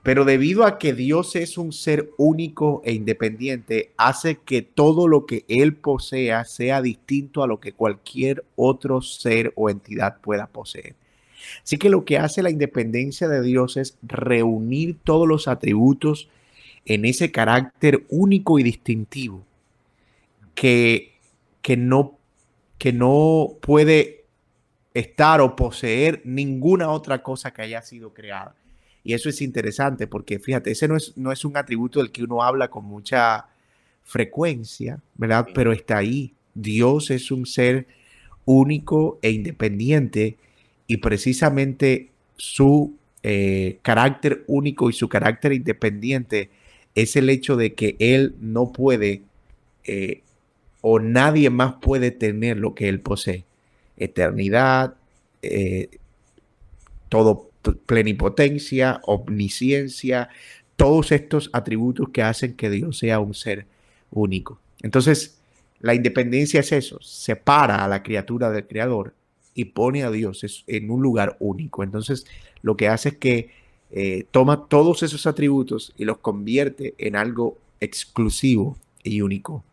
[0.02, 5.26] Pero debido a que Dios es un ser único e independiente, hace que todo lo
[5.26, 10.96] que Él posea sea distinto a lo que cualquier otro ser o entidad pueda poseer.
[11.62, 16.28] Así que lo que hace la independencia de Dios es reunir todos los atributos
[16.84, 19.44] en ese carácter único y distintivo
[20.54, 21.12] que,
[21.62, 22.18] que, no,
[22.78, 24.24] que no puede
[24.94, 28.54] estar o poseer ninguna otra cosa que haya sido creada.
[29.04, 32.22] Y eso es interesante porque, fíjate, ese no es, no es un atributo del que
[32.22, 33.46] uno habla con mucha
[34.04, 35.48] frecuencia, ¿verdad?
[35.54, 36.34] Pero está ahí.
[36.54, 37.86] Dios es un ser
[38.44, 40.36] único e independiente
[40.86, 46.50] y precisamente su eh, carácter único y su carácter independiente
[46.94, 49.22] es el hecho de que Él no puede
[49.84, 50.22] eh,
[50.80, 53.44] o nadie más puede tener lo que Él posee.
[53.96, 54.96] Eternidad,
[55.42, 55.88] eh,
[57.08, 57.51] todo
[57.86, 60.28] plenipotencia, omnisciencia,
[60.76, 63.66] todos estos atributos que hacen que Dios sea un ser
[64.10, 64.60] único.
[64.82, 65.38] Entonces,
[65.80, 69.14] la independencia es eso, separa a la criatura del creador
[69.54, 71.82] y pone a Dios en un lugar único.
[71.82, 72.26] Entonces,
[72.62, 73.50] lo que hace es que
[73.90, 79.64] eh, toma todos esos atributos y los convierte en algo exclusivo y único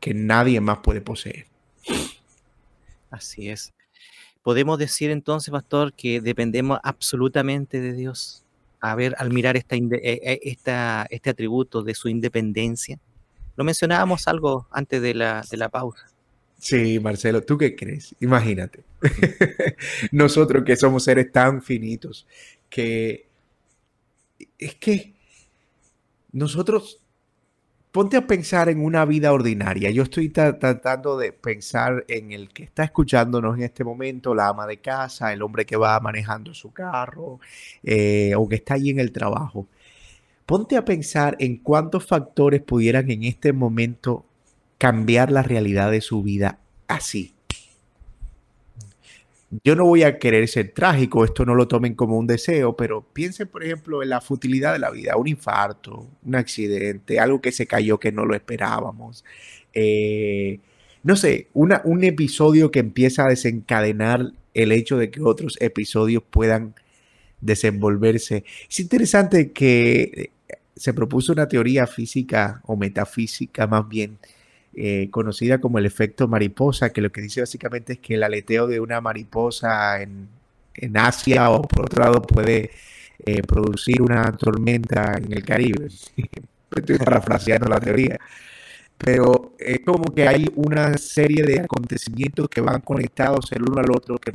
[0.00, 1.46] que nadie más puede poseer.
[3.10, 3.72] Así es.
[4.42, 8.44] Podemos decir entonces, pastor, que dependemos absolutamente de Dios.
[8.80, 12.98] A ver, al mirar esta, eh, eh, esta, este atributo de su independencia.
[13.56, 16.06] Lo mencionábamos algo antes de la, de la pausa.
[16.58, 18.14] Sí, Marcelo, ¿tú qué crees?
[18.20, 18.84] Imagínate.
[20.12, 22.26] Nosotros que somos seres tan finitos,
[22.70, 23.26] que
[24.58, 25.12] es que
[26.32, 27.01] nosotros
[27.92, 29.90] ponte a pensar en una vida ordinaria.
[29.90, 34.66] Yo estoy tratando de pensar en el que está escuchándonos en este momento, la ama
[34.66, 37.38] de casa, el hombre que va manejando su carro
[37.82, 39.68] eh, o que está allí en el trabajo.
[40.46, 44.24] Ponte a pensar en cuántos factores pudieran en este momento
[44.78, 47.34] cambiar la realidad de su vida así
[49.64, 53.02] yo no voy a querer ser trágico, esto no lo tomen como un deseo, pero
[53.12, 57.52] piensen, por ejemplo, en la futilidad de la vida, un infarto, un accidente, algo que
[57.52, 59.24] se cayó que no lo esperábamos.
[59.74, 60.60] Eh,
[61.02, 66.22] no sé, una, un episodio que empieza a desencadenar el hecho de que otros episodios
[66.30, 66.74] puedan
[67.40, 68.44] desenvolverse.
[68.70, 70.30] Es interesante que
[70.76, 74.18] se propuso una teoría física o metafísica más bien
[74.74, 78.66] eh, conocida como el efecto mariposa, que lo que dice básicamente es que el aleteo
[78.66, 80.28] de una mariposa en,
[80.94, 82.70] Asia o por otro lado puede
[83.24, 85.88] eh, producir una tormenta en el Caribe.
[86.74, 88.18] Estoy parafraseando la teoría.
[88.96, 93.90] Pero es como que hay una serie de acontecimientos que van conectados el uno al
[93.90, 94.34] otro que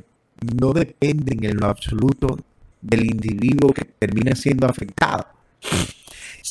[0.59, 2.37] no dependen en lo absoluto
[2.81, 5.25] del individuo que termina siendo afectado.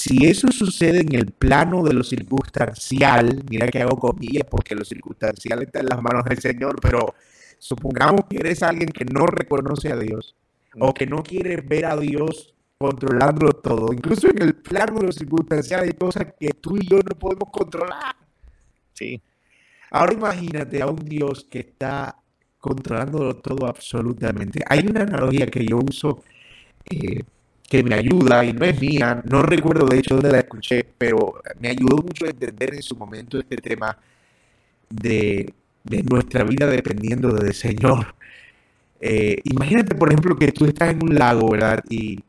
[0.07, 4.85] Si eso sucede en el plano de lo circunstancial, mira que hago comillas porque lo
[4.85, 7.13] circunstancial está en las manos del Señor, pero
[7.59, 10.37] supongamos que eres alguien que no reconoce a Dios
[10.79, 13.93] o que no quiere ver a Dios controlándolo todo.
[13.93, 17.51] Incluso en el plano de lo circunstancial hay cosas que tú y yo no podemos
[17.51, 18.15] controlar.
[18.93, 19.21] Sí.
[19.91, 22.17] Ahora imagínate a un Dios que está
[22.61, 24.61] controlándolo todo absolutamente.
[24.69, 26.23] Hay una analogía que yo uso
[26.93, 27.25] eh,
[27.69, 31.41] que me ayuda y no es mía, no recuerdo de hecho dónde la escuché, pero
[31.59, 33.97] me ayudó mucho a entender en su momento este tema
[34.89, 35.53] de,
[35.85, 38.14] nuestra vida dependiendo del Señor.
[39.01, 41.83] Eh, imagínate, por ejemplo, que tú estás en un lago, ¿verdad?
[41.89, 42.21] Y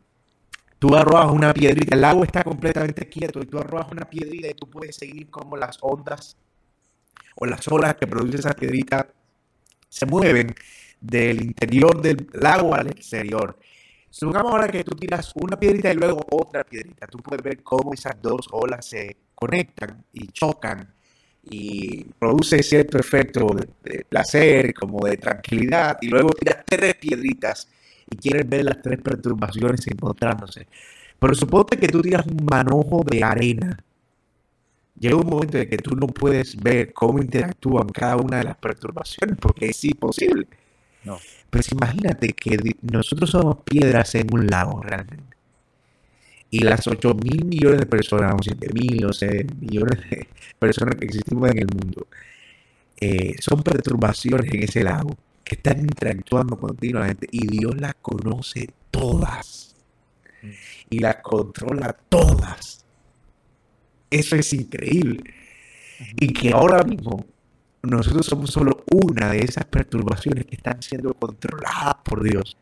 [0.80, 4.54] tú arrojas una piedrita, el lago está completamente quieto y tú arrojas una piedrita y
[4.54, 6.38] tú puedes seguir como las ondas
[7.36, 9.08] o las olas que produce esa piedrita
[9.90, 10.54] se mueven
[11.00, 13.58] del interior del lago al exterior.
[14.18, 17.06] Supongamos ahora que tú tiras una piedrita y luego otra piedrita.
[17.06, 20.92] Tú puedes ver cómo esas dos olas se conectan y chocan
[21.44, 23.46] y produce cierto efecto
[23.84, 27.68] de, placer, como de tranquilidad, y luego tiras tres piedritas
[28.10, 30.66] y quieres ver las tres perturbaciones encontrándose.
[31.20, 33.78] Pero suponte que tú tiras un manojo de arena.
[35.00, 38.58] Llega un momento en que tú no puedes ver cómo interactúan cada una de las
[38.58, 40.48] perturbaciones porque es imposible.
[41.08, 41.18] No.
[41.50, 45.38] Pues imagínate que nosotros somos piedras en un lago realmente.
[46.52, 50.28] Y las 8 mil millones de personas, o 7 mil, o sea, millones de
[50.60, 52.08] personas que existimos en el mundo,
[53.00, 59.76] eh, son perturbaciones en ese lago que están interactuando continuamente y Dios las conoce todas
[60.42, 60.50] mm.
[60.90, 62.86] y las controla todas.
[64.10, 65.24] Eso es increíble.
[66.20, 67.26] Y que ahora mismo
[67.88, 72.58] nosotros somos solo una de esas perturbaciones que están siendo controladas por Dios,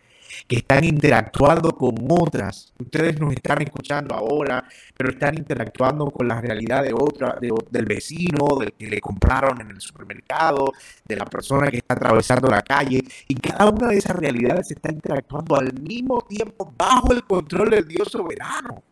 [0.47, 2.73] que están interactuando con otras.
[2.77, 8.57] Ustedes nos están escuchando ahora, pero están interactuando con la realidad de otra, del vecino,
[8.59, 10.71] del que le compraron en el supermercado,
[11.05, 13.03] de la persona que está atravesando la calle.
[13.27, 17.87] Y cada una de esas realidades está interactuando al mismo tiempo bajo el control del
[17.87, 18.83] Dios soberano.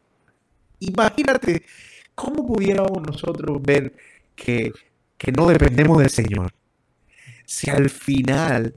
[0.80, 1.64] Imagínate
[2.16, 3.94] cómo pudiéramos nosotros ver
[4.36, 4.72] que
[5.18, 6.54] que no dependemos del Señor,
[7.46, 8.76] si al final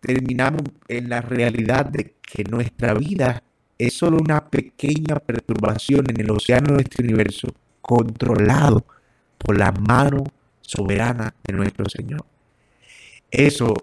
[0.00, 3.42] terminamos en la realidad de que nuestra vida
[3.78, 8.84] es solo una pequeña perturbación en el océano de este universo, controlado
[9.38, 10.24] por la mano
[10.60, 12.24] soberana de nuestro Señor.
[13.30, 13.74] Eso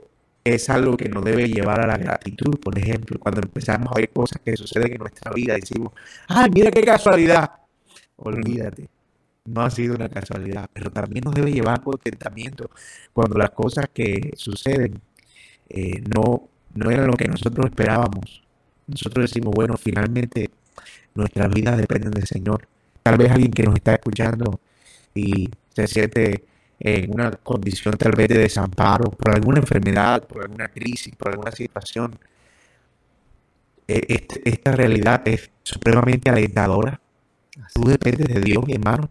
[0.43, 2.59] es algo que nos debe llevar a la gratitud.
[2.59, 5.93] Por ejemplo, cuando empezamos a ver cosas que suceden en nuestra vida, decimos,
[6.28, 7.51] ¡ay, mira qué casualidad!
[8.16, 9.01] Olvídate
[9.46, 12.70] no ha sido una casualidad, pero también nos debe llevar a contentamiento
[13.14, 15.02] cuando las cosas que suceden
[15.70, 18.44] eh, no, no eran lo que nosotros esperábamos.
[18.88, 20.50] Nosotros decimos, bueno, finalmente
[21.16, 22.68] nuestras vidas dependen del Señor.
[23.04, 24.60] Tal vez alguien que nos está escuchando
[25.16, 26.46] y se siente
[26.80, 31.52] en una condición tal vez de desamparo por alguna enfermedad, por alguna crisis, por alguna
[31.52, 32.18] situación.
[33.88, 37.00] E, este, esta realidad es supremamente alentadora.
[37.74, 39.10] Tú dependes de Dios, mi hermano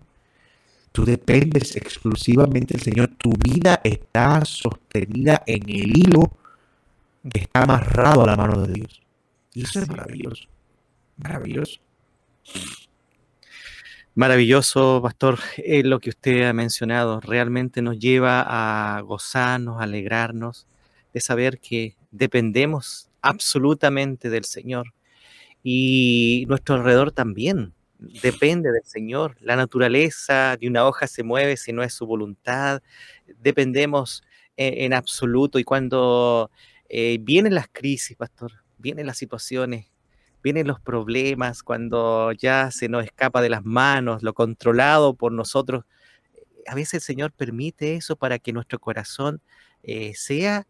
[0.92, 3.10] Tú dependes exclusivamente del Señor.
[3.16, 6.32] Tu vida está sostenida en el hilo
[7.32, 9.00] que está amarrado a la mano de Dios.
[9.54, 10.48] Y eso es maravilloso.
[11.16, 11.80] Maravilloso.
[14.14, 17.20] Maravilloso, pastor, eh, lo que usted ha mencionado.
[17.20, 18.44] Realmente nos lleva
[18.96, 20.66] a gozarnos, a alegrarnos
[21.14, 24.92] de saber que dependemos absolutamente del Señor.
[25.62, 27.74] Y nuestro alrededor también
[28.22, 29.36] depende del Señor.
[29.40, 32.82] La naturaleza de una hoja se mueve si no es su voluntad.
[33.38, 34.22] Dependemos
[34.56, 35.58] en, absoluto.
[35.58, 36.50] Y cuando
[36.88, 39.90] eh, vienen las crisis, pastor, vienen las situaciones,
[40.42, 45.84] vienen los problemas, cuando ya se nos escapa de las manos, lo controlado por nosotros,
[46.66, 49.40] a veces el Señor permite eso para que nuestro corazón
[49.82, 50.66] eh, sea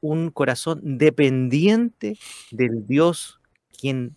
[0.00, 2.18] un corazón dependiente
[2.50, 3.40] del Dios
[3.78, 4.16] quien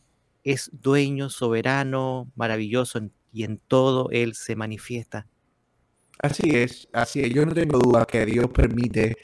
[0.52, 3.00] es dueño, soberano, maravilloso
[3.32, 5.28] y en todo Él se manifiesta.
[6.18, 7.34] Así es, así es.
[7.34, 9.16] Yo no tengo duda que Dios permite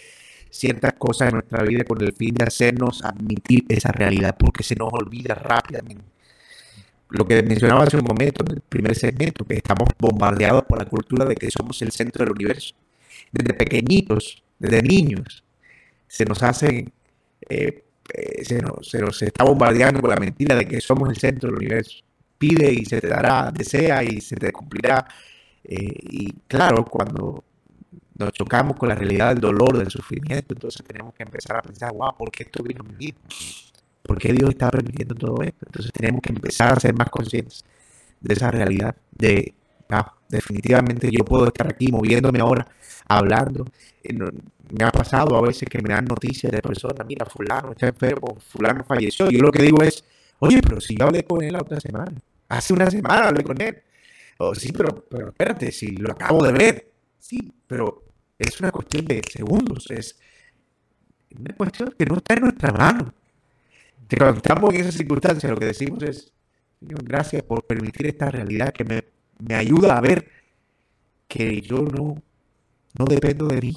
[0.50, 4.76] ciertas cosas en nuestra vida con el fin de hacernos admitir esa realidad, porque se
[4.76, 6.06] nos olvida rápidamente.
[7.10, 10.86] Lo que mencionaba hace un momento, en el primer segmento, que estamos bombardeados por la
[10.86, 12.76] cultura de que somos el centro del universo.
[13.32, 15.44] Desde pequeñitos, desde niños,
[16.08, 16.92] se nos hace,
[17.50, 21.18] eh, eh, se, nos, se nos está bombardeando con la mentira de que somos el
[21.18, 22.04] centro del universo.
[22.38, 25.06] Pide y se te dará, desea y se te cumplirá.
[25.64, 27.44] Eh, y claro, cuando
[28.18, 31.92] nos chocamos con la realidad del dolor, del sufrimiento, entonces tenemos que empezar a pensar,
[31.94, 33.18] wow, ¿por qué esto vino a mi vida?
[34.04, 35.66] ¿Por qué Dios está permitiendo todo esto?
[35.66, 37.66] Entonces tenemos que empezar a ser más conscientes
[38.22, 39.54] de esa realidad, de,
[39.90, 42.68] ah, definitivamente yo puedo estar aquí moviéndome ahora,
[43.08, 43.66] hablando.
[44.70, 48.38] Me ha pasado a veces que me dan noticias de personas, mira, fulano está enfermo,
[48.50, 49.30] fulano falleció.
[49.30, 50.04] Yo lo que digo es,
[50.40, 52.14] oye, pero si yo hablé con él la otra semana,
[52.50, 53.82] hace una semana hablé con él.
[54.38, 56.92] O sí, pero, pero espérate, si lo acabo de ver.
[57.20, 58.04] Sí, pero
[58.38, 60.20] es una cuestión de segundos, es
[61.38, 63.14] una cuestión que no está en nuestra mano.
[64.18, 66.32] Cuando estamos en esa circunstancia, lo que decimos es,
[66.80, 69.04] Señor, gracias por permitir esta realidad que me,
[69.40, 70.28] me ayuda a ver
[71.28, 72.22] que yo no,
[72.98, 73.76] no dependo de mí,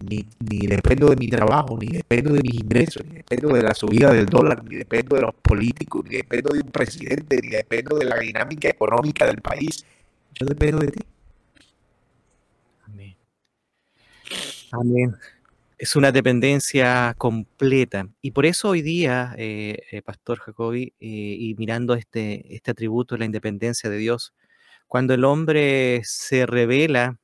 [0.00, 3.74] ni, ni, dependo de mi trabajo, ni dependo de mis ingresos, ni dependo de la
[3.74, 7.96] subida del dólar, ni dependo de los políticos, ni dependo de un presidente, ni dependo
[7.96, 9.84] de la dinámica económica del país.
[10.34, 11.00] Yo dependo de ti.
[14.72, 15.14] Amén.
[15.78, 18.08] Es una dependencia completa.
[18.22, 23.14] Y por eso hoy día, eh, eh, Pastor Jacobi, eh, y mirando este, este atributo
[23.14, 24.34] de la independencia de Dios,
[24.86, 27.18] cuando el hombre se revela,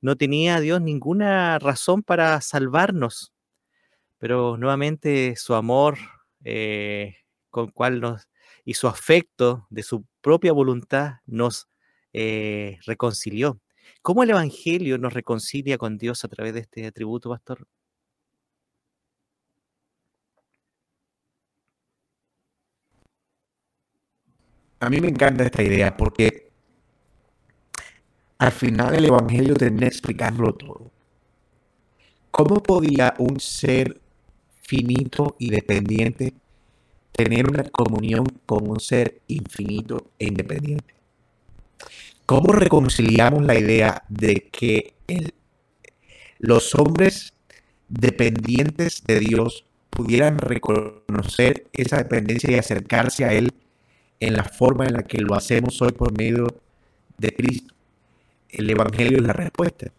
[0.00, 3.32] no tenía Dios ninguna razón para salvarnos,
[4.18, 5.98] pero nuevamente su amor
[7.50, 8.28] con cual nos,
[8.64, 11.68] y su afecto de su propia voluntad nos
[12.12, 13.60] reconcilió.
[14.02, 17.66] ¿Cómo el Evangelio nos reconcilia con Dios a través de este atributo, pastor?
[24.80, 26.43] A mí me encanta esta idea porque
[28.38, 30.90] al final el Evangelio termina explicándolo todo.
[32.30, 34.00] ¿Cómo podía un ser
[34.62, 36.34] finito y dependiente
[37.12, 40.94] tener una comunión con un ser infinito e independiente?
[42.26, 44.94] ¿Cómo reconciliamos la idea de que
[46.38, 47.34] los hombres
[47.88, 53.52] dependientes de Dios pudieran reconocer esa dependencia y acercarse a Él
[54.20, 56.46] en la forma en la que lo hacemos hoy por medio
[57.18, 57.73] de Cristo?
[58.56, 59.90] El Evangelio es la respuesta.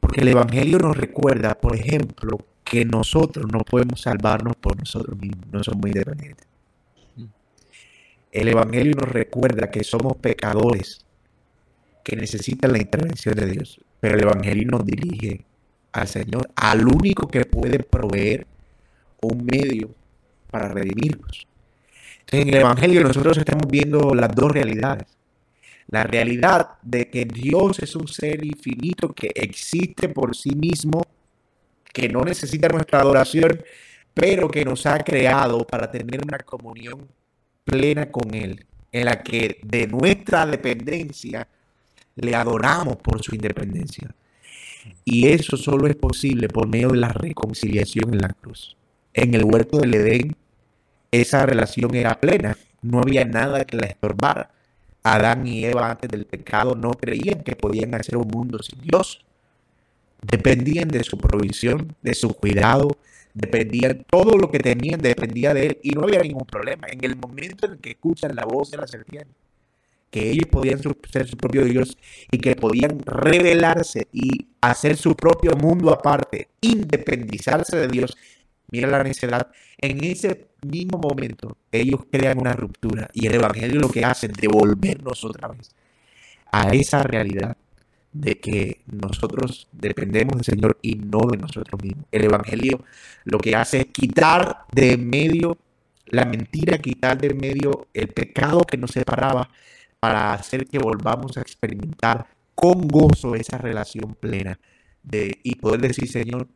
[0.00, 5.46] Porque el Evangelio nos recuerda, por ejemplo, que nosotros no podemos salvarnos por nosotros mismos,
[5.50, 6.46] no somos independientes.
[8.30, 11.04] El Evangelio nos recuerda que somos pecadores
[12.04, 13.80] que necesitan la intervención de Dios.
[14.00, 15.44] Pero el Evangelio nos dirige
[15.92, 18.46] al Señor, al único que puede proveer
[19.22, 19.90] un medio
[20.50, 21.46] para redimirnos.
[22.30, 25.17] en el Evangelio nosotros estamos viendo las dos realidades.
[25.88, 31.02] La realidad de que Dios es un ser infinito que existe por sí mismo,
[31.92, 33.62] que no necesita nuestra adoración,
[34.12, 37.08] pero que nos ha creado para tener una comunión
[37.64, 41.48] plena con Él, en la que de nuestra dependencia
[42.16, 44.14] le adoramos por su independencia.
[45.04, 48.76] Y eso solo es posible por medio de la reconciliación en la cruz.
[49.14, 50.36] En el huerto del Edén,
[51.10, 52.56] esa relación era plena.
[52.82, 54.50] No había nada que la estorbara.
[55.14, 59.24] Adán y Eva antes del pecado no creían que podían hacer un mundo sin Dios.
[60.20, 62.96] Dependían de su provisión, de su cuidado,
[63.34, 66.88] dependían, todo lo que tenían dependía de él y no había ningún problema.
[66.90, 69.32] En el momento en que escuchan la voz de la serpiente,
[70.10, 71.96] que ellos podían ser su propio Dios
[72.30, 78.16] y que podían revelarse y hacer su propio mundo aparte, independizarse de Dios.
[78.70, 79.48] Mira la necedad.
[79.78, 84.32] En ese mismo momento, ellos crean una ruptura y el Evangelio lo que hace es
[84.32, 85.74] devolvernos otra vez
[86.50, 87.56] a esa realidad
[88.12, 92.06] de que nosotros dependemos del Señor y no de nosotros mismos.
[92.10, 92.82] El Evangelio
[93.24, 95.58] lo que hace es quitar de medio
[96.06, 99.50] la mentira, quitar de medio el pecado que nos separaba
[100.00, 104.58] para hacer que volvamos a experimentar con gozo esa relación plena
[105.02, 106.48] de, y poder decir, Señor,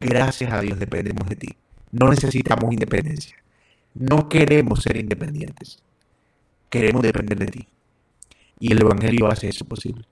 [0.00, 1.48] gracias a Dios dependemos de ti.
[1.92, 3.36] No necesitamos independencia.
[3.94, 5.82] No queremos ser independientes.
[6.68, 7.68] Queremos depender de ti.
[8.58, 10.04] Y el Evangelio hace eso posible.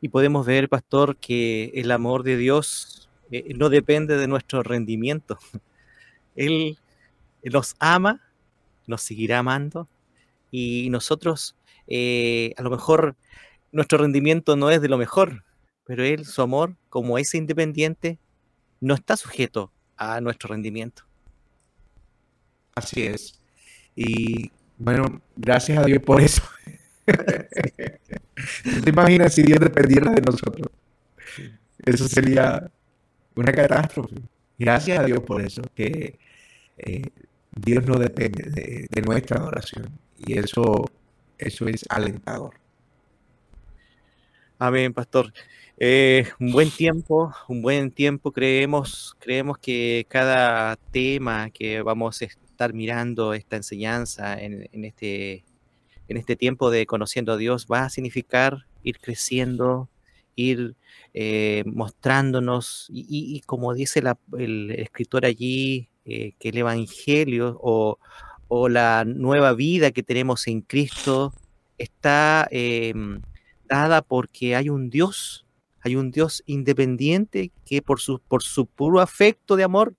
[0.00, 5.38] Y podemos ver, pastor, que el amor de Dios eh, no depende de nuestro rendimiento.
[6.36, 6.78] Él
[7.44, 8.20] nos ama,
[8.86, 9.88] nos seguirá amando
[10.50, 11.56] y nosotros
[11.88, 13.16] eh, a lo mejor
[13.72, 15.44] nuestro rendimiento no es de lo mejor,
[15.84, 18.18] pero Él, su amor, como es independiente,
[18.80, 21.04] no está sujeto a nuestro rendimiento.
[22.74, 23.40] Así es.
[23.94, 26.42] Y bueno, gracias a Dios por eso.
[27.06, 30.68] ¿Te imaginas si Dios dependiera de nosotros?
[31.84, 32.70] Eso sería
[33.34, 34.16] una catástrofe.
[34.58, 36.18] Gracias a Dios por eso, que
[36.78, 37.10] eh,
[37.50, 39.90] Dios no depende de, nuestra adoración.
[40.18, 40.90] Y eso,
[41.38, 42.54] eso es alentador.
[44.58, 45.32] Amén, pastor.
[45.84, 48.30] Eh, un buen tiempo, un buen tiempo.
[48.30, 55.44] Creemos, creemos que cada tema que vamos a estar mirando, esta enseñanza en, este,
[56.06, 59.88] en este tiempo de conociendo a Dios, va a significar ir creciendo,
[60.36, 60.76] ir
[61.14, 64.04] eh, mostrándonos y, como dice
[64.38, 67.98] el escritor allí, eh, que el Evangelio o,
[68.68, 71.34] la nueva vida que tenemos en Cristo
[71.76, 73.20] está em,
[73.68, 75.44] dada porque hay un Dios,
[75.82, 79.94] hay un Dios independiente que por su, por su puro afecto de amor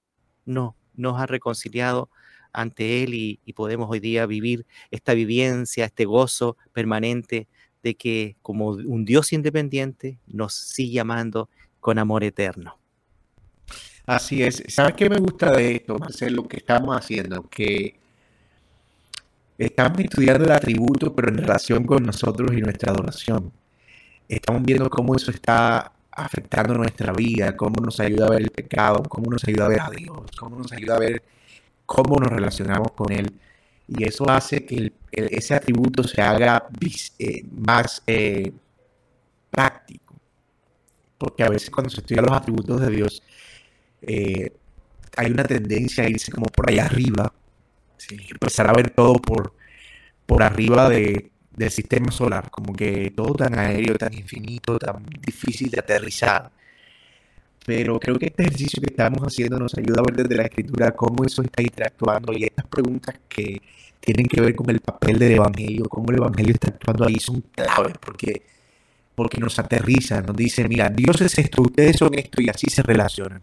[0.45, 2.09] no, nos ha reconciliado
[2.53, 7.47] ante Él y, podemos hoy día vivir esta vivencia, este gozo permanente
[7.81, 12.77] de que como un Dios independiente nos sigue amando con amor eterno.
[14.05, 14.63] Así es.
[14.67, 16.47] ¿Sabes qué me gusta de esto, Marcelo?
[16.47, 17.99] Que estamos haciendo, que
[19.57, 23.51] estamos estudiando el atributo, pero en relación con nosotros y nuestra adoración.
[24.28, 29.03] Estamos viendo cómo eso está afectando nuestra vida, cómo nos ayuda a ver el pecado,
[29.03, 31.24] cómo nos ayuda a ver a Dios, cómo nos ayuda a ver
[31.86, 33.32] cómo nos relacionamos con Él.
[33.88, 36.67] Y eso hace que ese atributo se haga
[37.19, 38.51] eh, más eh,
[39.51, 40.15] práctico.
[41.17, 43.24] Porque a veces cuando se estudia los atributos de Dios,
[44.01, 44.51] eh,
[45.15, 47.32] hay una tendencia a irse como por allá arriba,
[48.09, 49.53] empezar a ver todo por,
[50.26, 55.70] por arriba de, del sistema solar, como que todo tan aéreo, tan infinito, tan difícil
[55.70, 56.51] de aterrizar.
[57.66, 60.91] Pero creo que este ejercicio que estamos haciendo nos ayuda a ver desde la escritura
[60.91, 63.62] cómo eso está interactuando y estas preguntas que
[64.01, 67.41] tienen que ver con el papel del Evangelio, cómo el Evangelio está actuando ahí, son
[67.51, 68.41] claves porque,
[69.16, 72.84] porque nos aterriza, nos dice, mira, Dios es esto, ustedes son esto y así se
[72.84, 73.41] relacionan.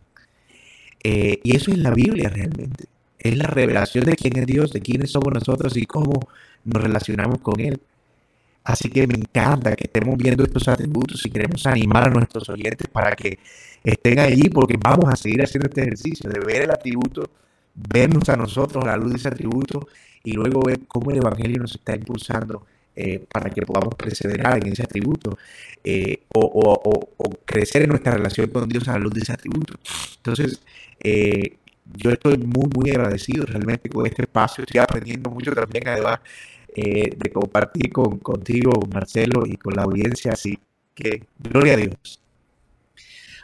[1.02, 2.84] Eh, y eso es la Biblia realmente.
[3.18, 6.28] Es la revelación de quién es Dios, de quiénes somos nosotros y cómo
[6.64, 7.80] nos relacionamos con Él.
[8.70, 12.86] Así que me encanta que estemos viendo estos atributos y queremos animar a nuestros oyentes
[12.88, 13.38] para que
[13.82, 17.28] estén allí porque vamos a seguir haciendo este ejercicio de ver el atributo,
[17.74, 19.88] vernos a nosotros a la luz de ese atributo
[20.22, 22.64] y luego ver cómo el Evangelio nos está impulsando
[22.94, 25.36] eh, para que podamos perseverar en ese atributo
[25.82, 27.10] eh, o,
[27.44, 29.74] crecer en nuestra relación con Dios a la luz de ese atributo.
[30.18, 30.60] Entonces,
[31.00, 31.56] eh,
[31.96, 34.62] yo estoy muy, muy agradecido realmente con este espacio.
[34.62, 36.20] Estoy aprendiendo mucho también, además
[36.74, 40.32] de compartir con, contigo, Marcelo, y con la audiencia.
[40.32, 40.58] Así
[40.94, 42.20] que, gloria a Dios.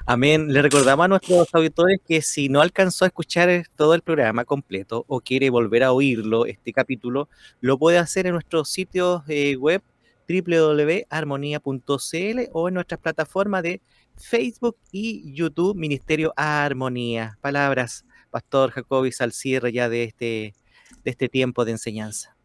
[0.09, 0.53] Amén.
[0.53, 5.05] Le recordamos a nuestros auditores que si no alcanzó a escuchar todo el programa completo
[5.09, 7.29] o quiere volver a oírlo, este capítulo,
[7.61, 9.83] lo puede hacer en nuestro sitio eh, web
[10.29, 13.81] www.armonía.cl o en nuestras plataformas de
[14.17, 17.37] Facebook y YouTube, Ministerio Armonía.
[17.41, 20.55] Palabras, Pastor Jacobi, al cierre ya de este,
[21.03, 22.36] de este tiempo de enseñanza.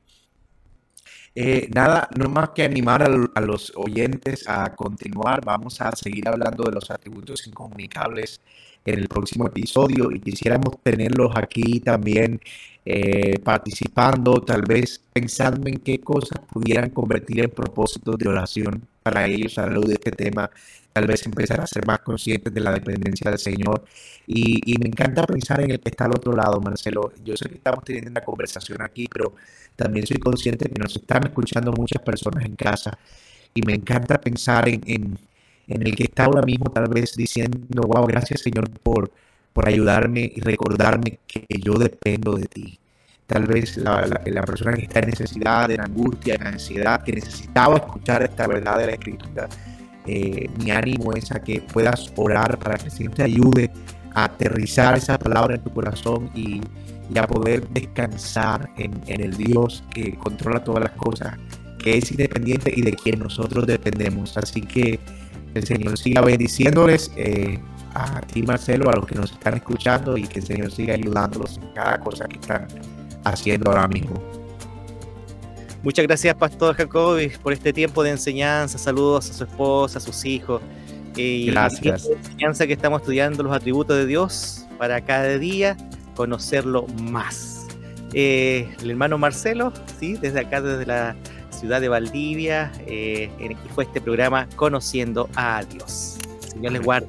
[1.33, 5.43] Eh, nada, no más que animar a, los oyentes a continuar.
[5.45, 8.41] Vamos a seguir hablando de los atributos incomunicables
[8.85, 12.41] en el próximo episodio y quisiéramos tenerlos aquí también
[12.85, 19.25] eh, participando, tal vez pensando en qué cosas pudieran convertir en propósitos de oración para
[19.27, 20.49] ellos a la luz de este tema,
[20.93, 23.83] tal vez empezar a ser más conscientes de la dependencia del Señor.
[24.27, 27.13] Y, me encanta pensar en el que está al otro lado, Marcelo.
[27.23, 29.35] Yo sé que estamos teniendo una conversación aquí, pero
[29.75, 32.97] también soy consciente que nos están escuchando muchas personas en casa.
[33.53, 35.19] Y me encanta pensar en, en,
[35.67, 39.11] en el que está ahora mismo tal vez diciendo, wow, gracias Señor por,
[39.53, 42.79] por ayudarme y recordarme que yo dependo de ti
[43.31, 48.23] tal vez la, persona que está en necesidad, en angustia, en ansiedad, que necesitaba escuchar
[48.23, 49.47] esta verdad de la Escritura.
[50.13, 53.71] Eh, mi ánimo es a que puedas orar para que el Señor te ayude
[54.13, 56.59] a aterrizar esa palabra en tu corazón y,
[57.17, 61.37] a poder descansar en, el Dios que controla todas las cosas,
[61.77, 64.37] que es independiente y de quien nosotros dependemos.
[64.37, 64.99] Así que
[65.53, 67.59] el Señor siga bendiciéndoles eh,
[67.93, 71.57] a ti, Marcelo, a los que nos están escuchando y que el Señor siga ayudándolos
[71.57, 72.67] en cada cosa que están
[73.23, 74.21] haciendo ahora mismo.
[75.83, 78.77] Muchas gracias, Pastor Jacobi, por este tiempo de enseñanza.
[78.77, 80.61] Saludos a su esposa, a sus hijos.
[81.15, 82.05] Y gracias.
[82.05, 85.75] la enseñanza que estamos estudiando los atributos de Dios para cada día
[86.15, 87.65] conocerlo más.
[88.13, 91.15] Eh, el hermano Marcelo, sí, desde acá, desde la
[91.49, 96.17] ciudad de Valdivia, eh, en que fue este programa Conociendo a Dios.
[96.51, 97.07] Señor les guarde.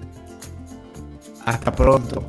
[1.45, 2.25] Hasta pronto.